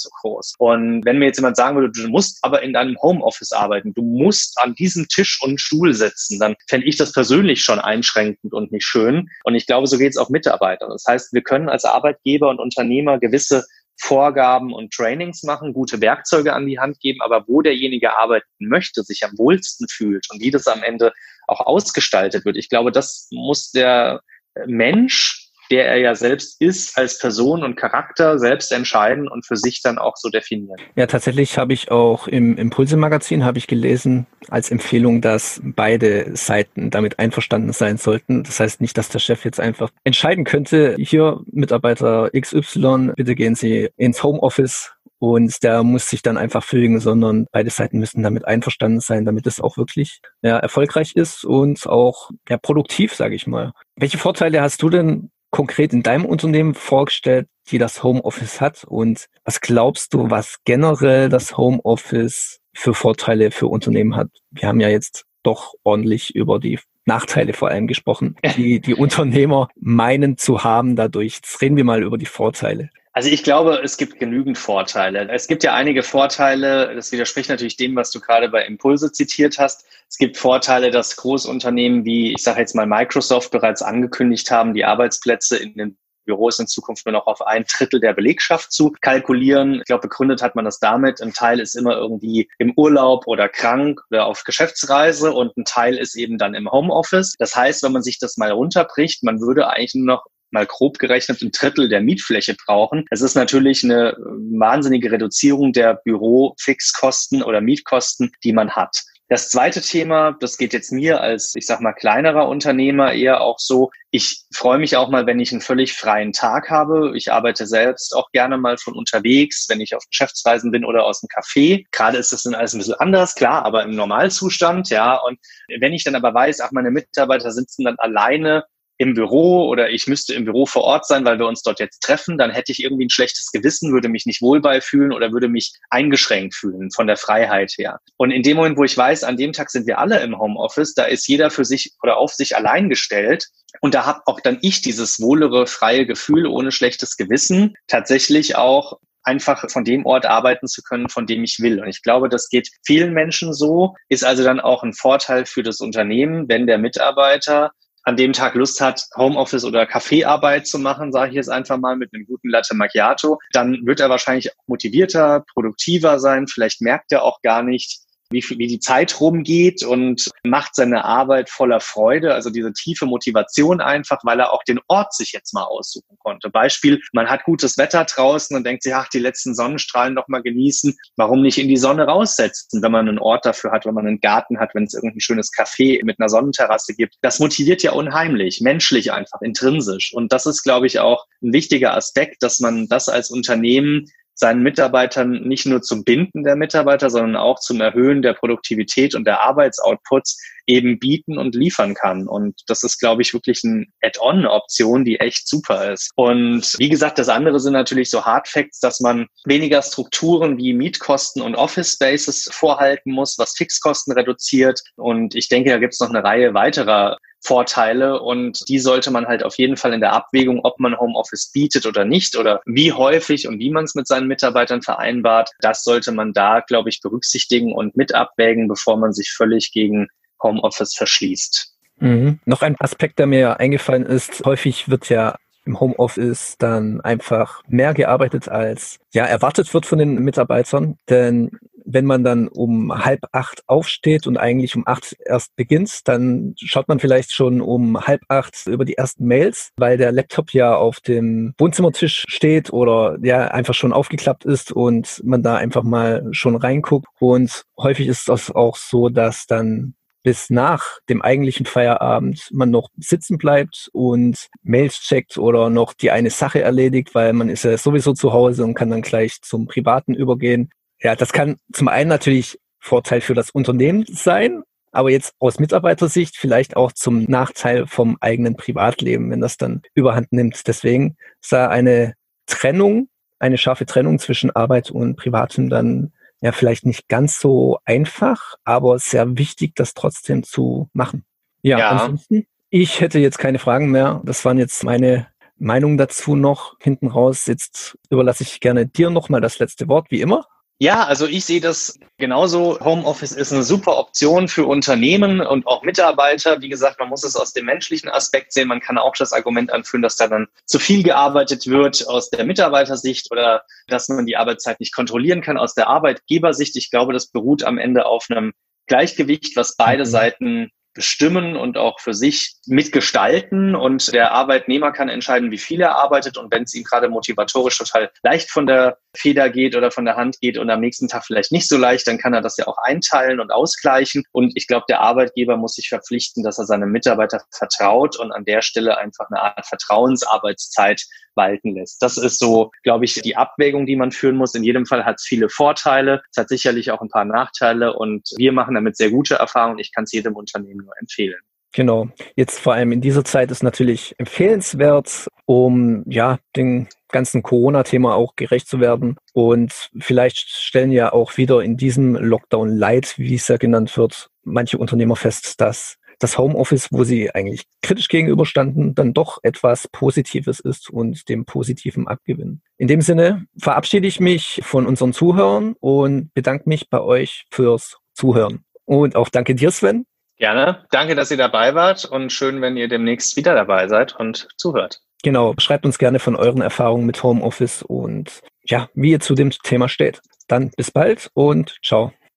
so 0.00 0.08
groß. 0.22 0.54
Und 0.56 1.04
wenn 1.04 1.18
mir 1.18 1.26
jetzt 1.26 1.36
jemand 1.36 1.58
sagen 1.58 1.76
würde, 1.76 1.92
du 1.92 2.08
musst 2.08 2.38
aber 2.40 2.62
in 2.62 2.72
deinem 2.72 2.96
Homeoffice 3.02 3.52
arbeiten, 3.52 3.92
du 3.92 4.00
musst 4.00 4.58
an 4.58 4.74
diesem 4.74 5.06
Tisch 5.06 5.38
und 5.42 5.60
Stuhl 5.60 5.92
sitzen, 5.92 6.38
dann 6.38 6.54
fände 6.66 6.86
ich 6.86 6.96
das 6.96 7.12
persönlich 7.12 7.60
schon 7.60 7.78
einschränkend 7.78 8.54
und 8.54 8.72
nicht 8.72 8.86
schön. 8.86 9.28
Und 9.44 9.54
ich 9.54 9.66
glaube, 9.66 9.86
so 9.86 9.98
geht 9.98 10.12
es 10.12 10.16
auch 10.16 10.30
Mitarbeitern. 10.30 10.88
Das 10.88 11.04
heißt, 11.06 11.34
wir 11.34 11.42
können 11.42 11.68
als 11.68 11.84
Arbeitgeber 11.84 12.48
und 12.48 12.58
Unternehmer 12.58 13.18
gewisse 13.18 13.66
Vorgaben 14.02 14.72
und 14.72 14.92
Trainings 14.92 15.42
machen, 15.42 15.74
gute 15.74 16.00
Werkzeuge 16.00 16.54
an 16.54 16.66
die 16.66 16.78
Hand 16.78 17.00
geben, 17.00 17.20
aber 17.20 17.44
wo 17.46 17.60
derjenige 17.60 18.16
arbeiten 18.16 18.46
möchte, 18.58 19.02
sich 19.02 19.24
am 19.24 19.36
wohlsten 19.36 19.86
fühlt 19.88 20.26
und 20.30 20.40
wie 20.40 20.50
das 20.50 20.66
am 20.66 20.82
Ende 20.82 21.12
auch 21.46 21.60
ausgestaltet 21.60 22.44
wird. 22.46 22.56
Ich 22.56 22.70
glaube, 22.70 22.92
das 22.92 23.28
muss 23.30 23.70
der 23.70 24.22
Mensch 24.66 25.49
der 25.70 25.86
er 25.86 25.98
ja 25.98 26.14
selbst 26.14 26.60
ist, 26.60 26.98
als 26.98 27.18
Person 27.18 27.62
und 27.62 27.76
Charakter 27.76 28.38
selbst 28.38 28.72
entscheiden 28.72 29.28
und 29.28 29.46
für 29.46 29.56
sich 29.56 29.82
dann 29.82 29.98
auch 29.98 30.16
so 30.16 30.28
definieren. 30.28 30.78
Ja, 30.96 31.06
tatsächlich 31.06 31.58
habe 31.58 31.72
ich 31.72 31.90
auch 31.90 32.26
im 32.26 32.56
Impulse-Magazin 32.56 33.44
habe 33.44 33.58
ich 33.58 33.66
gelesen 33.66 34.26
als 34.48 34.70
Empfehlung, 34.70 35.20
dass 35.20 35.60
beide 35.62 36.36
Seiten 36.36 36.90
damit 36.90 37.18
einverstanden 37.18 37.72
sein 37.72 37.98
sollten. 37.98 38.42
Das 38.42 38.58
heißt 38.58 38.80
nicht, 38.80 38.98
dass 38.98 39.08
der 39.08 39.20
Chef 39.20 39.44
jetzt 39.44 39.60
einfach 39.60 39.90
entscheiden 40.04 40.44
könnte, 40.44 40.96
hier 40.98 41.40
Mitarbeiter 41.46 42.30
XY, 42.38 43.12
bitte 43.16 43.34
gehen 43.34 43.54
Sie 43.54 43.90
ins 43.96 44.22
Homeoffice 44.22 44.92
und 45.20 45.62
der 45.62 45.82
muss 45.82 46.08
sich 46.08 46.22
dann 46.22 46.38
einfach 46.38 46.64
fügen, 46.64 46.98
sondern 46.98 47.46
beide 47.52 47.70
Seiten 47.70 47.98
müssen 47.98 48.22
damit 48.22 48.46
einverstanden 48.46 49.00
sein, 49.00 49.26
damit 49.26 49.46
es 49.46 49.60
auch 49.60 49.76
wirklich 49.76 50.20
ja, 50.42 50.58
erfolgreich 50.58 51.14
ist 51.14 51.44
und 51.44 51.86
auch 51.86 52.30
ja, 52.48 52.56
produktiv, 52.56 53.14
sage 53.14 53.34
ich 53.34 53.46
mal. 53.46 53.72
Welche 53.96 54.18
Vorteile 54.18 54.62
hast 54.62 54.82
du 54.82 54.88
denn 54.88 55.30
konkret 55.50 55.92
in 55.92 56.02
deinem 56.02 56.24
Unternehmen 56.24 56.74
vorgestellt, 56.74 57.48
die 57.70 57.78
das 57.78 58.02
Homeoffice 58.02 58.60
hat? 58.60 58.84
Und 58.84 59.26
was 59.44 59.60
glaubst 59.60 60.14
du, 60.14 60.30
was 60.30 60.56
generell 60.64 61.28
das 61.28 61.56
Homeoffice 61.56 62.60
für 62.74 62.94
Vorteile 62.94 63.50
für 63.50 63.66
Unternehmen 63.66 64.16
hat? 64.16 64.28
Wir 64.50 64.68
haben 64.68 64.80
ja 64.80 64.88
jetzt 64.88 65.24
doch 65.42 65.74
ordentlich 65.82 66.34
über 66.34 66.58
die 66.58 66.78
Nachteile 67.06 67.52
vor 67.52 67.68
allem 67.68 67.86
gesprochen, 67.86 68.36
die 68.56 68.80
die 68.80 68.94
Unternehmer 69.06 69.68
meinen 69.76 70.36
zu 70.36 70.64
haben 70.64 70.96
dadurch. 70.96 71.36
Jetzt 71.36 71.60
reden 71.60 71.76
wir 71.76 71.84
mal 71.84 72.02
über 72.02 72.18
die 72.18 72.26
Vorteile. 72.26 72.90
Also 73.12 73.28
ich 73.28 73.42
glaube, 73.42 73.80
es 73.82 73.96
gibt 73.96 74.20
genügend 74.20 74.56
Vorteile. 74.56 75.28
Es 75.30 75.48
gibt 75.48 75.64
ja 75.64 75.74
einige 75.74 76.04
Vorteile, 76.04 76.94
das 76.94 77.10
widerspricht 77.10 77.50
natürlich 77.50 77.76
dem, 77.76 77.96
was 77.96 78.12
du 78.12 78.20
gerade 78.20 78.48
bei 78.48 78.64
Impulse 78.64 79.10
zitiert 79.10 79.58
hast. 79.58 79.84
Es 80.08 80.16
gibt 80.16 80.36
Vorteile, 80.36 80.92
dass 80.92 81.16
Großunternehmen 81.16 82.04
wie, 82.04 82.32
ich 82.32 82.42
sage 82.42 82.60
jetzt 82.60 82.76
mal 82.76 82.86
Microsoft 82.86 83.50
bereits 83.50 83.82
angekündigt 83.82 84.50
haben, 84.52 84.74
die 84.74 84.84
Arbeitsplätze 84.84 85.56
in 85.56 85.74
den 85.74 85.98
Büros 86.24 86.60
in 86.60 86.68
Zukunft 86.68 87.04
nur 87.06 87.14
noch 87.14 87.26
auf 87.26 87.44
ein 87.44 87.64
Drittel 87.64 87.98
der 87.98 88.12
Belegschaft 88.12 88.70
zu 88.70 88.92
kalkulieren. 89.00 89.80
Ich 89.80 89.86
glaube, 89.86 90.02
begründet 90.02 90.40
hat 90.40 90.54
man 90.54 90.64
das 90.64 90.78
damit. 90.78 91.20
Ein 91.20 91.32
Teil 91.32 91.58
ist 91.58 91.74
immer 91.74 91.96
irgendwie 91.96 92.48
im 92.58 92.72
Urlaub 92.76 93.26
oder 93.26 93.48
krank 93.48 94.00
oder 94.10 94.26
auf 94.26 94.44
Geschäftsreise 94.44 95.32
und 95.32 95.56
ein 95.56 95.64
Teil 95.64 95.96
ist 95.96 96.14
eben 96.14 96.38
dann 96.38 96.54
im 96.54 96.70
Homeoffice. 96.70 97.34
Das 97.38 97.56
heißt, 97.56 97.82
wenn 97.82 97.92
man 97.92 98.02
sich 98.02 98.20
das 98.20 98.36
mal 98.36 98.52
runterbricht, 98.52 99.24
man 99.24 99.40
würde 99.40 99.68
eigentlich 99.68 99.94
nur 99.94 100.06
noch 100.06 100.24
mal 100.50 100.66
grob 100.66 100.98
gerechnet 100.98 101.42
ein 101.42 101.52
Drittel 101.52 101.88
der 101.88 102.00
Mietfläche 102.00 102.56
brauchen. 102.66 103.04
Es 103.10 103.20
ist 103.20 103.34
natürlich 103.34 103.84
eine 103.84 104.16
wahnsinnige 104.18 105.12
Reduzierung 105.12 105.72
der 105.72 105.94
Bürofixkosten 106.04 107.42
oder 107.42 107.60
Mietkosten, 107.60 108.32
die 108.44 108.52
man 108.52 108.70
hat. 108.70 109.02
Das 109.30 109.48
zweite 109.48 109.80
Thema, 109.80 110.36
das 110.40 110.58
geht 110.58 110.72
jetzt 110.72 110.90
mir 110.90 111.20
als, 111.20 111.54
ich 111.54 111.64
sag 111.64 111.80
mal, 111.80 111.92
kleinerer 111.92 112.48
Unternehmer 112.48 113.12
eher 113.12 113.42
auch 113.42 113.60
so. 113.60 113.92
Ich 114.10 114.42
freue 114.52 114.80
mich 114.80 114.96
auch 114.96 115.08
mal, 115.08 115.24
wenn 115.24 115.38
ich 115.38 115.52
einen 115.52 115.60
völlig 115.60 115.92
freien 115.92 116.32
Tag 116.32 116.68
habe. 116.68 117.12
Ich 117.14 117.30
arbeite 117.30 117.68
selbst 117.68 118.12
auch 118.12 118.32
gerne 118.32 118.58
mal 118.58 118.76
von 118.76 118.94
unterwegs, 118.94 119.66
wenn 119.68 119.80
ich 119.80 119.94
auf 119.94 120.02
Geschäftsreisen 120.10 120.72
bin 120.72 120.84
oder 120.84 121.04
aus 121.04 121.20
dem 121.20 121.28
Café. 121.28 121.84
Gerade 121.92 122.18
ist 122.18 122.32
das 122.32 122.42
dann 122.42 122.56
alles 122.56 122.74
ein 122.74 122.78
bisschen 122.78 122.94
anders, 122.94 123.36
klar, 123.36 123.64
aber 123.64 123.84
im 123.84 123.94
Normalzustand, 123.94 124.90
ja. 124.90 125.14
Und 125.14 125.38
wenn 125.78 125.92
ich 125.92 126.02
dann 126.02 126.16
aber 126.16 126.34
weiß, 126.34 126.60
ach, 126.60 126.72
meine 126.72 126.90
Mitarbeiter 126.90 127.52
sitzen 127.52 127.84
dann 127.84 128.00
alleine 128.00 128.64
im 129.00 129.14
Büro 129.14 129.66
oder 129.66 129.88
ich 129.88 130.06
müsste 130.06 130.34
im 130.34 130.44
Büro 130.44 130.66
vor 130.66 130.82
Ort 130.82 131.06
sein, 131.06 131.24
weil 131.24 131.38
wir 131.38 131.46
uns 131.46 131.62
dort 131.62 131.80
jetzt 131.80 132.02
treffen, 132.02 132.36
dann 132.36 132.50
hätte 132.50 132.70
ich 132.70 132.84
irgendwie 132.84 133.06
ein 133.06 133.10
schlechtes 133.10 133.50
Gewissen, 133.50 133.94
würde 133.94 134.10
mich 134.10 134.26
nicht 134.26 134.42
wohl 134.42 134.60
beifühlen 134.60 135.14
oder 135.14 135.32
würde 135.32 135.48
mich 135.48 135.72
eingeschränkt 135.88 136.54
fühlen 136.54 136.90
von 136.90 137.06
der 137.06 137.16
Freiheit 137.16 137.72
her. 137.78 138.00
Und 138.18 138.30
in 138.30 138.42
dem 138.42 138.58
Moment, 138.58 138.76
wo 138.76 138.84
ich 138.84 138.94
weiß, 138.94 139.24
an 139.24 139.38
dem 139.38 139.54
Tag 139.54 139.70
sind 139.70 139.86
wir 139.86 140.00
alle 140.00 140.20
im 140.20 140.38
Homeoffice, 140.38 140.92
da 140.92 141.04
ist 141.04 141.26
jeder 141.28 141.50
für 141.50 141.64
sich 141.64 141.94
oder 142.02 142.18
auf 142.18 142.34
sich 142.34 142.54
allein 142.56 142.90
gestellt. 142.90 143.46
Und 143.80 143.94
da 143.94 144.04
habe 144.04 144.20
auch 144.26 144.38
dann 144.38 144.58
ich 144.60 144.82
dieses 144.82 145.18
wohlere, 145.18 145.66
freie 145.66 146.04
Gefühl 146.04 146.46
ohne 146.46 146.70
schlechtes 146.70 147.16
Gewissen, 147.16 147.76
tatsächlich 147.88 148.56
auch 148.56 148.98
einfach 149.22 149.64
von 149.70 149.84
dem 149.84 150.04
Ort 150.04 150.26
arbeiten 150.26 150.66
zu 150.66 150.82
können, 150.82 151.08
von 151.08 151.26
dem 151.26 151.42
ich 151.42 151.60
will. 151.60 151.80
Und 151.80 151.88
ich 151.88 152.02
glaube, 152.02 152.28
das 152.28 152.50
geht 152.50 152.68
vielen 152.84 153.14
Menschen 153.14 153.54
so, 153.54 153.94
ist 154.10 154.26
also 154.26 154.44
dann 154.44 154.60
auch 154.60 154.82
ein 154.82 154.92
Vorteil 154.92 155.46
für 155.46 155.62
das 155.62 155.80
Unternehmen, 155.80 156.50
wenn 156.50 156.66
der 156.66 156.76
Mitarbeiter 156.76 157.70
an 158.04 158.16
dem 158.16 158.32
Tag 158.32 158.54
Lust 158.54 158.80
hat, 158.80 159.04
Homeoffice 159.16 159.64
oder 159.64 159.86
Kaffeearbeit 159.86 160.66
zu 160.66 160.78
machen, 160.78 161.12
sage 161.12 161.30
ich 161.30 161.36
jetzt 161.36 161.50
einfach 161.50 161.78
mal 161.78 161.96
mit 161.96 162.12
einem 162.14 162.26
guten 162.26 162.48
Latte 162.48 162.74
Macchiato, 162.74 163.38
dann 163.52 163.84
wird 163.84 164.00
er 164.00 164.10
wahrscheinlich 164.10 164.50
motivierter, 164.66 165.44
produktiver 165.52 166.18
sein. 166.18 166.46
Vielleicht 166.46 166.80
merkt 166.80 167.12
er 167.12 167.24
auch 167.24 167.40
gar 167.42 167.62
nicht, 167.62 168.00
wie, 168.30 168.42
wie 168.58 168.66
die 168.66 168.78
Zeit 168.78 169.20
rumgeht 169.20 169.82
und 169.82 170.30
macht 170.44 170.74
seine 170.74 171.04
Arbeit 171.04 171.50
voller 171.50 171.80
Freude, 171.80 172.34
also 172.34 172.50
diese 172.50 172.72
tiefe 172.72 173.06
Motivation 173.06 173.80
einfach, 173.80 174.20
weil 174.22 174.40
er 174.40 174.52
auch 174.52 174.62
den 174.64 174.80
Ort 174.88 175.14
sich 175.14 175.32
jetzt 175.32 175.52
mal 175.52 175.64
aussuchen 175.64 176.16
konnte. 176.18 176.48
Beispiel, 176.50 177.00
man 177.12 177.28
hat 177.28 177.44
gutes 177.44 177.76
Wetter 177.76 178.04
draußen 178.04 178.56
und 178.56 178.64
denkt 178.64 178.82
sich, 178.82 178.94
ach, 178.94 179.08
die 179.08 179.18
letzten 179.18 179.54
Sonnenstrahlen 179.54 180.14
noch 180.14 180.28
mal 180.28 180.42
genießen. 180.42 180.96
Warum 181.16 181.42
nicht 181.42 181.58
in 181.58 181.68
die 181.68 181.76
Sonne 181.76 182.04
raussetzen, 182.04 182.82
wenn 182.82 182.92
man 182.92 183.08
einen 183.08 183.18
Ort 183.18 183.44
dafür 183.44 183.72
hat, 183.72 183.84
wenn 183.84 183.94
man 183.94 184.06
einen 184.06 184.20
Garten 184.20 184.60
hat, 184.60 184.74
wenn 184.74 184.84
es 184.84 184.94
irgendein 184.94 185.20
schönes 185.20 185.50
Café 185.52 186.04
mit 186.04 186.20
einer 186.20 186.28
Sonnenterrasse 186.28 186.94
gibt. 186.94 187.16
Das 187.22 187.40
motiviert 187.40 187.82
ja 187.82 187.92
unheimlich, 187.92 188.60
menschlich 188.60 189.12
einfach, 189.12 189.40
intrinsisch. 189.42 190.12
Und 190.14 190.32
das 190.32 190.46
ist, 190.46 190.62
glaube 190.62 190.86
ich, 190.86 191.00
auch 191.00 191.26
ein 191.42 191.52
wichtiger 191.52 191.96
Aspekt, 191.96 192.42
dass 192.42 192.60
man 192.60 192.86
das 192.88 193.08
als 193.08 193.30
Unternehmen 193.30 194.06
seinen 194.40 194.62
Mitarbeitern 194.62 195.42
nicht 195.42 195.66
nur 195.66 195.82
zum 195.82 196.02
Binden 196.02 196.42
der 196.42 196.56
Mitarbeiter, 196.56 197.10
sondern 197.10 197.36
auch 197.36 197.60
zum 197.60 197.80
Erhöhen 197.80 198.22
der 198.22 198.32
Produktivität 198.32 199.14
und 199.14 199.24
der 199.24 199.42
Arbeitsoutputs 199.42 200.40
eben 200.66 200.98
bieten 200.98 201.38
und 201.38 201.54
liefern 201.54 201.94
kann. 201.94 202.26
Und 202.26 202.60
das 202.66 202.82
ist, 202.82 202.98
glaube 202.98 203.22
ich, 203.22 203.34
wirklich 203.34 203.62
eine 203.64 203.86
Add-on-Option, 204.02 205.04
die 205.04 205.20
echt 205.20 205.46
super 205.48 205.92
ist. 205.92 206.10
Und 206.16 206.74
wie 206.78 206.88
gesagt, 206.88 207.18
das 207.18 207.28
andere 207.28 207.60
sind 207.60 207.72
natürlich 207.72 208.10
so 208.10 208.24
Hard 208.24 208.48
dass 208.82 209.00
man 209.00 209.26
weniger 209.44 209.82
Strukturen 209.82 210.56
wie 210.58 210.72
Mietkosten 210.72 211.42
und 211.42 211.54
Office 211.56 211.92
Spaces 211.92 212.48
vorhalten 212.52 213.12
muss, 213.12 213.36
was 213.38 213.54
Fixkosten 213.56 214.12
reduziert. 214.12 214.80
Und 214.96 215.34
ich 215.34 215.48
denke, 215.48 215.70
da 215.70 215.78
gibt 215.78 215.94
es 215.94 216.00
noch 216.00 216.10
eine 216.10 216.24
Reihe 216.24 216.54
weiterer 216.54 217.16
Vorteile 217.42 218.20
und 218.20 218.68
die 218.68 218.78
sollte 218.78 219.10
man 219.10 219.26
halt 219.26 219.42
auf 219.42 219.56
jeden 219.56 219.76
Fall 219.76 219.92
in 219.92 220.00
der 220.00 220.12
Abwägung, 220.12 220.60
ob 220.62 220.78
man 220.78 220.98
Homeoffice 220.98 221.50
bietet 221.52 221.86
oder 221.86 222.04
nicht 222.04 222.36
oder 222.36 222.60
wie 222.66 222.92
häufig 222.92 223.48
und 223.48 223.58
wie 223.58 223.70
man 223.70 223.84
es 223.84 223.94
mit 223.94 224.06
seinen 224.06 224.28
Mitarbeitern 224.28 224.82
vereinbart, 224.82 225.50
das 225.60 225.82
sollte 225.82 226.12
man 226.12 226.32
da, 226.32 226.60
glaube 226.60 226.90
ich, 226.90 227.00
berücksichtigen 227.00 227.72
und 227.74 227.96
mit 227.96 228.14
abwägen, 228.14 228.68
bevor 228.68 228.98
man 228.98 229.12
sich 229.12 229.32
völlig 229.32 229.72
gegen 229.72 230.08
Homeoffice 230.42 230.94
verschließt. 230.94 231.74
Mhm. 232.00 232.40
Noch 232.44 232.62
ein 232.62 232.76
Aspekt, 232.78 233.18
der 233.18 233.26
mir 233.26 233.58
eingefallen 233.58 234.04
ist, 234.04 234.44
häufig 234.44 234.88
wird 234.88 235.08
ja 235.08 235.36
im 235.64 235.78
Homeoffice 235.78 236.56
dann 236.58 237.00
einfach 237.02 237.62
mehr 237.68 237.94
gearbeitet 237.94 238.48
als 238.48 238.98
ja 239.12 239.24
erwartet 239.24 239.72
wird 239.74 239.86
von 239.86 239.98
den 239.98 240.14
Mitarbeitern, 240.14 240.96
denn 241.08 241.50
wenn 241.92 242.06
man 242.06 242.24
dann 242.24 242.48
um 242.48 243.04
halb 243.04 243.20
acht 243.32 243.62
aufsteht 243.66 244.26
und 244.26 244.36
eigentlich 244.36 244.76
um 244.76 244.86
acht 244.86 245.16
erst 245.24 245.54
beginnt, 245.56 246.08
dann 246.08 246.54
schaut 246.56 246.88
man 246.88 247.00
vielleicht 247.00 247.32
schon 247.32 247.60
um 247.60 248.00
halb 248.00 248.22
acht 248.28 248.66
über 248.66 248.84
die 248.84 248.96
ersten 248.96 249.26
Mails, 249.26 249.70
weil 249.76 249.96
der 249.96 250.12
Laptop 250.12 250.52
ja 250.52 250.74
auf 250.74 251.00
dem 251.00 251.54
Wohnzimmertisch 251.58 252.24
steht 252.28 252.72
oder 252.72 253.18
ja 253.22 253.48
einfach 253.48 253.74
schon 253.74 253.92
aufgeklappt 253.92 254.44
ist 254.44 254.72
und 254.72 255.20
man 255.24 255.42
da 255.42 255.56
einfach 255.56 255.82
mal 255.82 256.26
schon 256.32 256.56
reinguckt. 256.56 257.08
Und 257.18 257.64
häufig 257.78 258.08
ist 258.08 258.28
es 258.28 258.50
auch 258.50 258.76
so, 258.76 259.08
dass 259.08 259.46
dann 259.46 259.94
bis 260.22 260.50
nach 260.50 260.98
dem 261.08 261.22
eigentlichen 261.22 261.66
Feierabend 261.66 262.48
man 262.52 262.70
noch 262.70 262.88
sitzen 262.98 263.38
bleibt 263.38 263.88
und 263.92 264.48
Mails 264.62 265.00
checkt 265.00 265.38
oder 265.38 265.70
noch 265.70 265.94
die 265.94 266.10
eine 266.10 266.30
Sache 266.30 266.60
erledigt, 266.60 267.14
weil 267.14 267.32
man 267.32 267.48
ist 267.48 267.64
ja 267.64 267.76
sowieso 267.78 268.12
zu 268.12 268.32
Hause 268.32 268.64
und 268.64 268.74
kann 268.74 268.90
dann 268.90 269.02
gleich 269.02 269.40
zum 269.40 269.66
Privaten 269.66 270.14
übergehen. 270.14 270.70
Ja, 271.02 271.16
das 271.16 271.32
kann 271.32 271.56
zum 271.72 271.88
einen 271.88 272.08
natürlich 272.08 272.58
Vorteil 272.78 273.20
für 273.20 273.34
das 273.34 273.50
Unternehmen 273.50 274.04
sein, 274.08 274.62
aber 274.92 275.10
jetzt 275.10 275.34
aus 275.38 275.58
Mitarbeitersicht 275.58 276.36
vielleicht 276.36 276.76
auch 276.76 276.92
zum 276.92 277.24
Nachteil 277.24 277.86
vom 277.86 278.16
eigenen 278.20 278.56
Privatleben, 278.56 279.30
wenn 279.30 279.40
das 279.40 279.56
dann 279.56 279.82
überhand 279.94 280.32
nimmt. 280.32 280.66
Deswegen 280.66 281.16
ist 281.40 281.52
da 281.52 281.68
eine 281.68 282.14
Trennung, 282.46 283.08
eine 283.38 283.58
scharfe 283.58 283.86
Trennung 283.86 284.18
zwischen 284.18 284.50
Arbeit 284.50 284.90
und 284.90 285.16
Privatem 285.16 285.70
dann 285.70 286.12
ja 286.40 286.52
vielleicht 286.52 286.86
nicht 286.86 287.08
ganz 287.08 287.38
so 287.38 287.78
einfach, 287.84 288.56
aber 288.64 288.98
sehr 288.98 289.36
wichtig, 289.38 289.74
das 289.76 289.94
trotzdem 289.94 290.42
zu 290.42 290.88
machen. 290.92 291.24
Ja, 291.62 291.78
ja. 291.78 291.88
ansonsten, 291.90 292.46
ich 292.70 293.00
hätte 293.00 293.18
jetzt 293.18 293.38
keine 293.38 293.58
Fragen 293.58 293.90
mehr. 293.90 294.22
Das 294.24 294.44
waren 294.44 294.58
jetzt 294.58 294.84
meine 294.84 295.28
Meinung 295.58 295.98
dazu 295.98 296.36
noch 296.36 296.76
hinten 296.80 297.08
raus. 297.08 297.46
Jetzt 297.46 297.98
überlasse 298.08 298.42
ich 298.42 298.60
gerne 298.60 298.86
dir 298.86 299.10
nochmal 299.10 299.40
das 299.40 299.58
letzte 299.58 299.88
Wort, 299.88 300.10
wie 300.10 300.22
immer. 300.22 300.46
Ja, 300.82 301.04
also 301.04 301.26
ich 301.26 301.44
sehe 301.44 301.60
das 301.60 301.98
genauso. 302.16 302.80
Homeoffice 302.80 303.32
ist 303.32 303.52
eine 303.52 303.62
super 303.62 303.98
Option 303.98 304.48
für 304.48 304.64
Unternehmen 304.64 305.42
und 305.42 305.66
auch 305.66 305.82
Mitarbeiter. 305.82 306.62
Wie 306.62 306.70
gesagt, 306.70 306.98
man 306.98 307.10
muss 307.10 307.22
es 307.22 307.36
aus 307.36 307.52
dem 307.52 307.66
menschlichen 307.66 308.08
Aspekt 308.08 308.54
sehen. 308.54 308.68
Man 308.68 308.80
kann 308.80 308.96
auch 308.96 309.14
das 309.14 309.34
Argument 309.34 309.70
anführen, 309.70 310.00
dass 310.00 310.16
da 310.16 310.26
dann 310.26 310.46
zu 310.64 310.78
viel 310.78 311.02
gearbeitet 311.02 311.66
wird 311.66 312.08
aus 312.08 312.30
der 312.30 312.46
Mitarbeitersicht 312.46 313.30
oder 313.30 313.64
dass 313.88 314.08
man 314.08 314.24
die 314.24 314.38
Arbeitszeit 314.38 314.80
nicht 314.80 314.94
kontrollieren 314.94 315.42
kann 315.42 315.58
aus 315.58 315.74
der 315.74 315.88
Arbeitgebersicht. 315.88 316.74
Ich 316.76 316.90
glaube, 316.90 317.12
das 317.12 317.26
beruht 317.26 317.62
am 317.62 317.76
Ende 317.76 318.06
auf 318.06 318.28
einem 318.30 318.54
Gleichgewicht, 318.86 319.56
was 319.56 319.76
beide 319.76 320.04
mhm. 320.04 320.08
Seiten 320.08 320.70
bestimmen 320.94 321.56
und 321.56 321.78
auch 321.78 322.00
für 322.00 322.14
sich 322.14 322.56
mitgestalten. 322.66 323.74
Und 323.74 324.12
der 324.12 324.32
Arbeitnehmer 324.32 324.92
kann 324.92 325.08
entscheiden, 325.08 325.50
wie 325.50 325.58
viel 325.58 325.80
er 325.80 325.96
arbeitet. 325.96 326.36
Und 326.36 326.52
wenn 326.52 326.64
es 326.64 326.74
ihm 326.74 326.84
gerade 326.84 327.08
motivatorisch 327.08 327.78
total 327.78 328.10
leicht 328.22 328.50
von 328.50 328.66
der 328.66 328.98
Feder 329.16 329.50
geht 329.50 329.76
oder 329.76 329.90
von 329.90 330.04
der 330.04 330.16
Hand 330.16 330.40
geht 330.40 330.58
und 330.58 330.70
am 330.70 330.80
nächsten 330.80 331.08
Tag 331.08 331.24
vielleicht 331.24 331.52
nicht 331.52 331.68
so 331.68 331.76
leicht, 331.76 332.06
dann 332.06 332.18
kann 332.18 332.34
er 332.34 332.40
das 332.40 332.56
ja 332.56 332.66
auch 332.66 332.78
einteilen 332.78 333.40
und 333.40 333.50
ausgleichen. 333.50 334.24
Und 334.32 334.52
ich 334.54 334.66
glaube, 334.66 334.84
der 334.88 335.00
Arbeitgeber 335.00 335.56
muss 335.56 335.74
sich 335.74 335.88
verpflichten, 335.88 336.42
dass 336.42 336.58
er 336.58 336.66
seinem 336.66 336.90
Mitarbeiter 336.90 337.42
vertraut 337.50 338.18
und 338.18 338.32
an 338.32 338.44
der 338.44 338.62
Stelle 338.62 338.98
einfach 338.98 339.26
eine 339.30 339.40
Art 339.40 339.66
Vertrauensarbeitszeit 339.66 341.02
walten 341.34 341.74
lässt. 341.74 342.02
Das 342.02 342.16
ist 342.18 342.38
so, 342.38 342.70
glaube 342.82 343.04
ich, 343.04 343.14
die 343.14 343.36
Abwägung, 343.36 343.86
die 343.86 343.96
man 343.96 344.12
führen 344.12 344.36
muss. 344.36 344.54
In 344.54 344.64
jedem 344.64 344.86
Fall 344.86 345.04
hat 345.04 345.16
es 345.16 345.24
viele 345.24 345.48
Vorteile. 345.48 346.22
Es 346.30 346.36
hat 346.36 346.48
sicherlich 346.48 346.90
auch 346.90 347.00
ein 347.00 347.08
paar 347.08 347.24
Nachteile 347.24 347.94
und 347.94 348.28
wir 348.36 348.52
machen 348.52 348.74
damit 348.74 348.96
sehr 348.96 349.10
gute 349.10 349.36
Erfahrungen. 349.36 349.78
Ich 349.78 349.92
kann 349.92 350.04
es 350.04 350.12
jedem 350.12 350.36
Unternehmen 350.36 350.79
nur 350.80 350.92
empfehlen. 351.00 351.40
Genau. 351.72 352.08
Jetzt 352.34 352.58
vor 352.58 352.74
allem 352.74 352.92
in 352.92 353.00
dieser 353.00 353.24
Zeit 353.24 353.50
ist 353.50 353.62
natürlich 353.62 354.14
empfehlenswert, 354.18 355.28
um 355.46 356.02
ja 356.06 356.38
den 356.56 356.88
ganzen 357.12 357.42
Corona-Thema 357.42 358.14
auch 358.14 358.34
gerecht 358.34 358.68
zu 358.68 358.80
werden. 358.80 359.16
Und 359.32 359.90
vielleicht 359.98 360.48
stellen 360.48 360.90
ja 360.90 361.12
auch 361.12 361.36
wieder 361.36 361.62
in 361.62 361.76
diesem 361.76 362.16
Lockdown 362.16 362.76
Light, 362.76 363.14
wie 363.18 363.34
es 363.34 363.48
ja 363.48 363.56
genannt 363.56 363.96
wird, 363.96 364.30
manche 364.42 364.78
Unternehmer 364.78 365.16
fest, 365.16 365.60
dass 365.60 365.96
das 366.18 366.36
Homeoffice, 366.36 366.88
wo 366.90 367.02
sie 367.02 367.34
eigentlich 367.34 367.64
kritisch 367.82 368.08
gegenüberstanden, 368.08 368.94
dann 368.94 369.14
doch 369.14 369.38
etwas 369.42 369.88
Positives 369.88 370.60
ist 370.60 370.90
und 370.90 371.28
dem 371.28 371.46
Positiven 371.46 372.08
abgewinnen. 372.08 372.62
In 372.76 372.88
dem 372.88 373.00
Sinne 373.00 373.46
verabschiede 373.58 374.06
ich 374.06 374.20
mich 374.20 374.60
von 374.62 374.86
unseren 374.86 375.14
Zuhörern 375.14 375.74
und 375.80 376.32
bedanke 376.34 376.68
mich 376.68 376.90
bei 376.90 377.00
euch 377.00 377.46
fürs 377.50 377.98
Zuhören. 378.12 378.64
Und 378.84 379.16
auch 379.16 379.30
danke 379.30 379.54
dir, 379.54 379.70
Sven. 379.70 380.04
Gerne. 380.40 380.86
Danke, 380.90 381.14
dass 381.14 381.30
ihr 381.30 381.36
dabei 381.36 381.74
wart 381.74 382.06
und 382.06 382.32
schön, 382.32 382.62
wenn 382.62 382.78
ihr 382.78 382.88
demnächst 382.88 383.36
wieder 383.36 383.54
dabei 383.54 383.88
seid 383.88 384.16
und 384.16 384.48
zuhört. 384.56 385.02
Genau. 385.22 385.54
Schreibt 385.58 385.84
uns 385.84 385.98
gerne 385.98 386.18
von 386.18 386.34
euren 386.34 386.62
Erfahrungen 386.62 387.04
mit 387.04 387.22
Homeoffice 387.22 387.82
und 387.82 388.40
ja, 388.64 388.88
wie 388.94 389.10
ihr 389.10 389.20
zu 389.20 389.34
dem 389.34 389.50
Thema 389.50 389.90
steht. 389.90 390.22
Dann 390.48 390.70
bis 390.76 390.90
bald 390.90 391.30
und 391.34 391.76
ciao. 391.84 392.12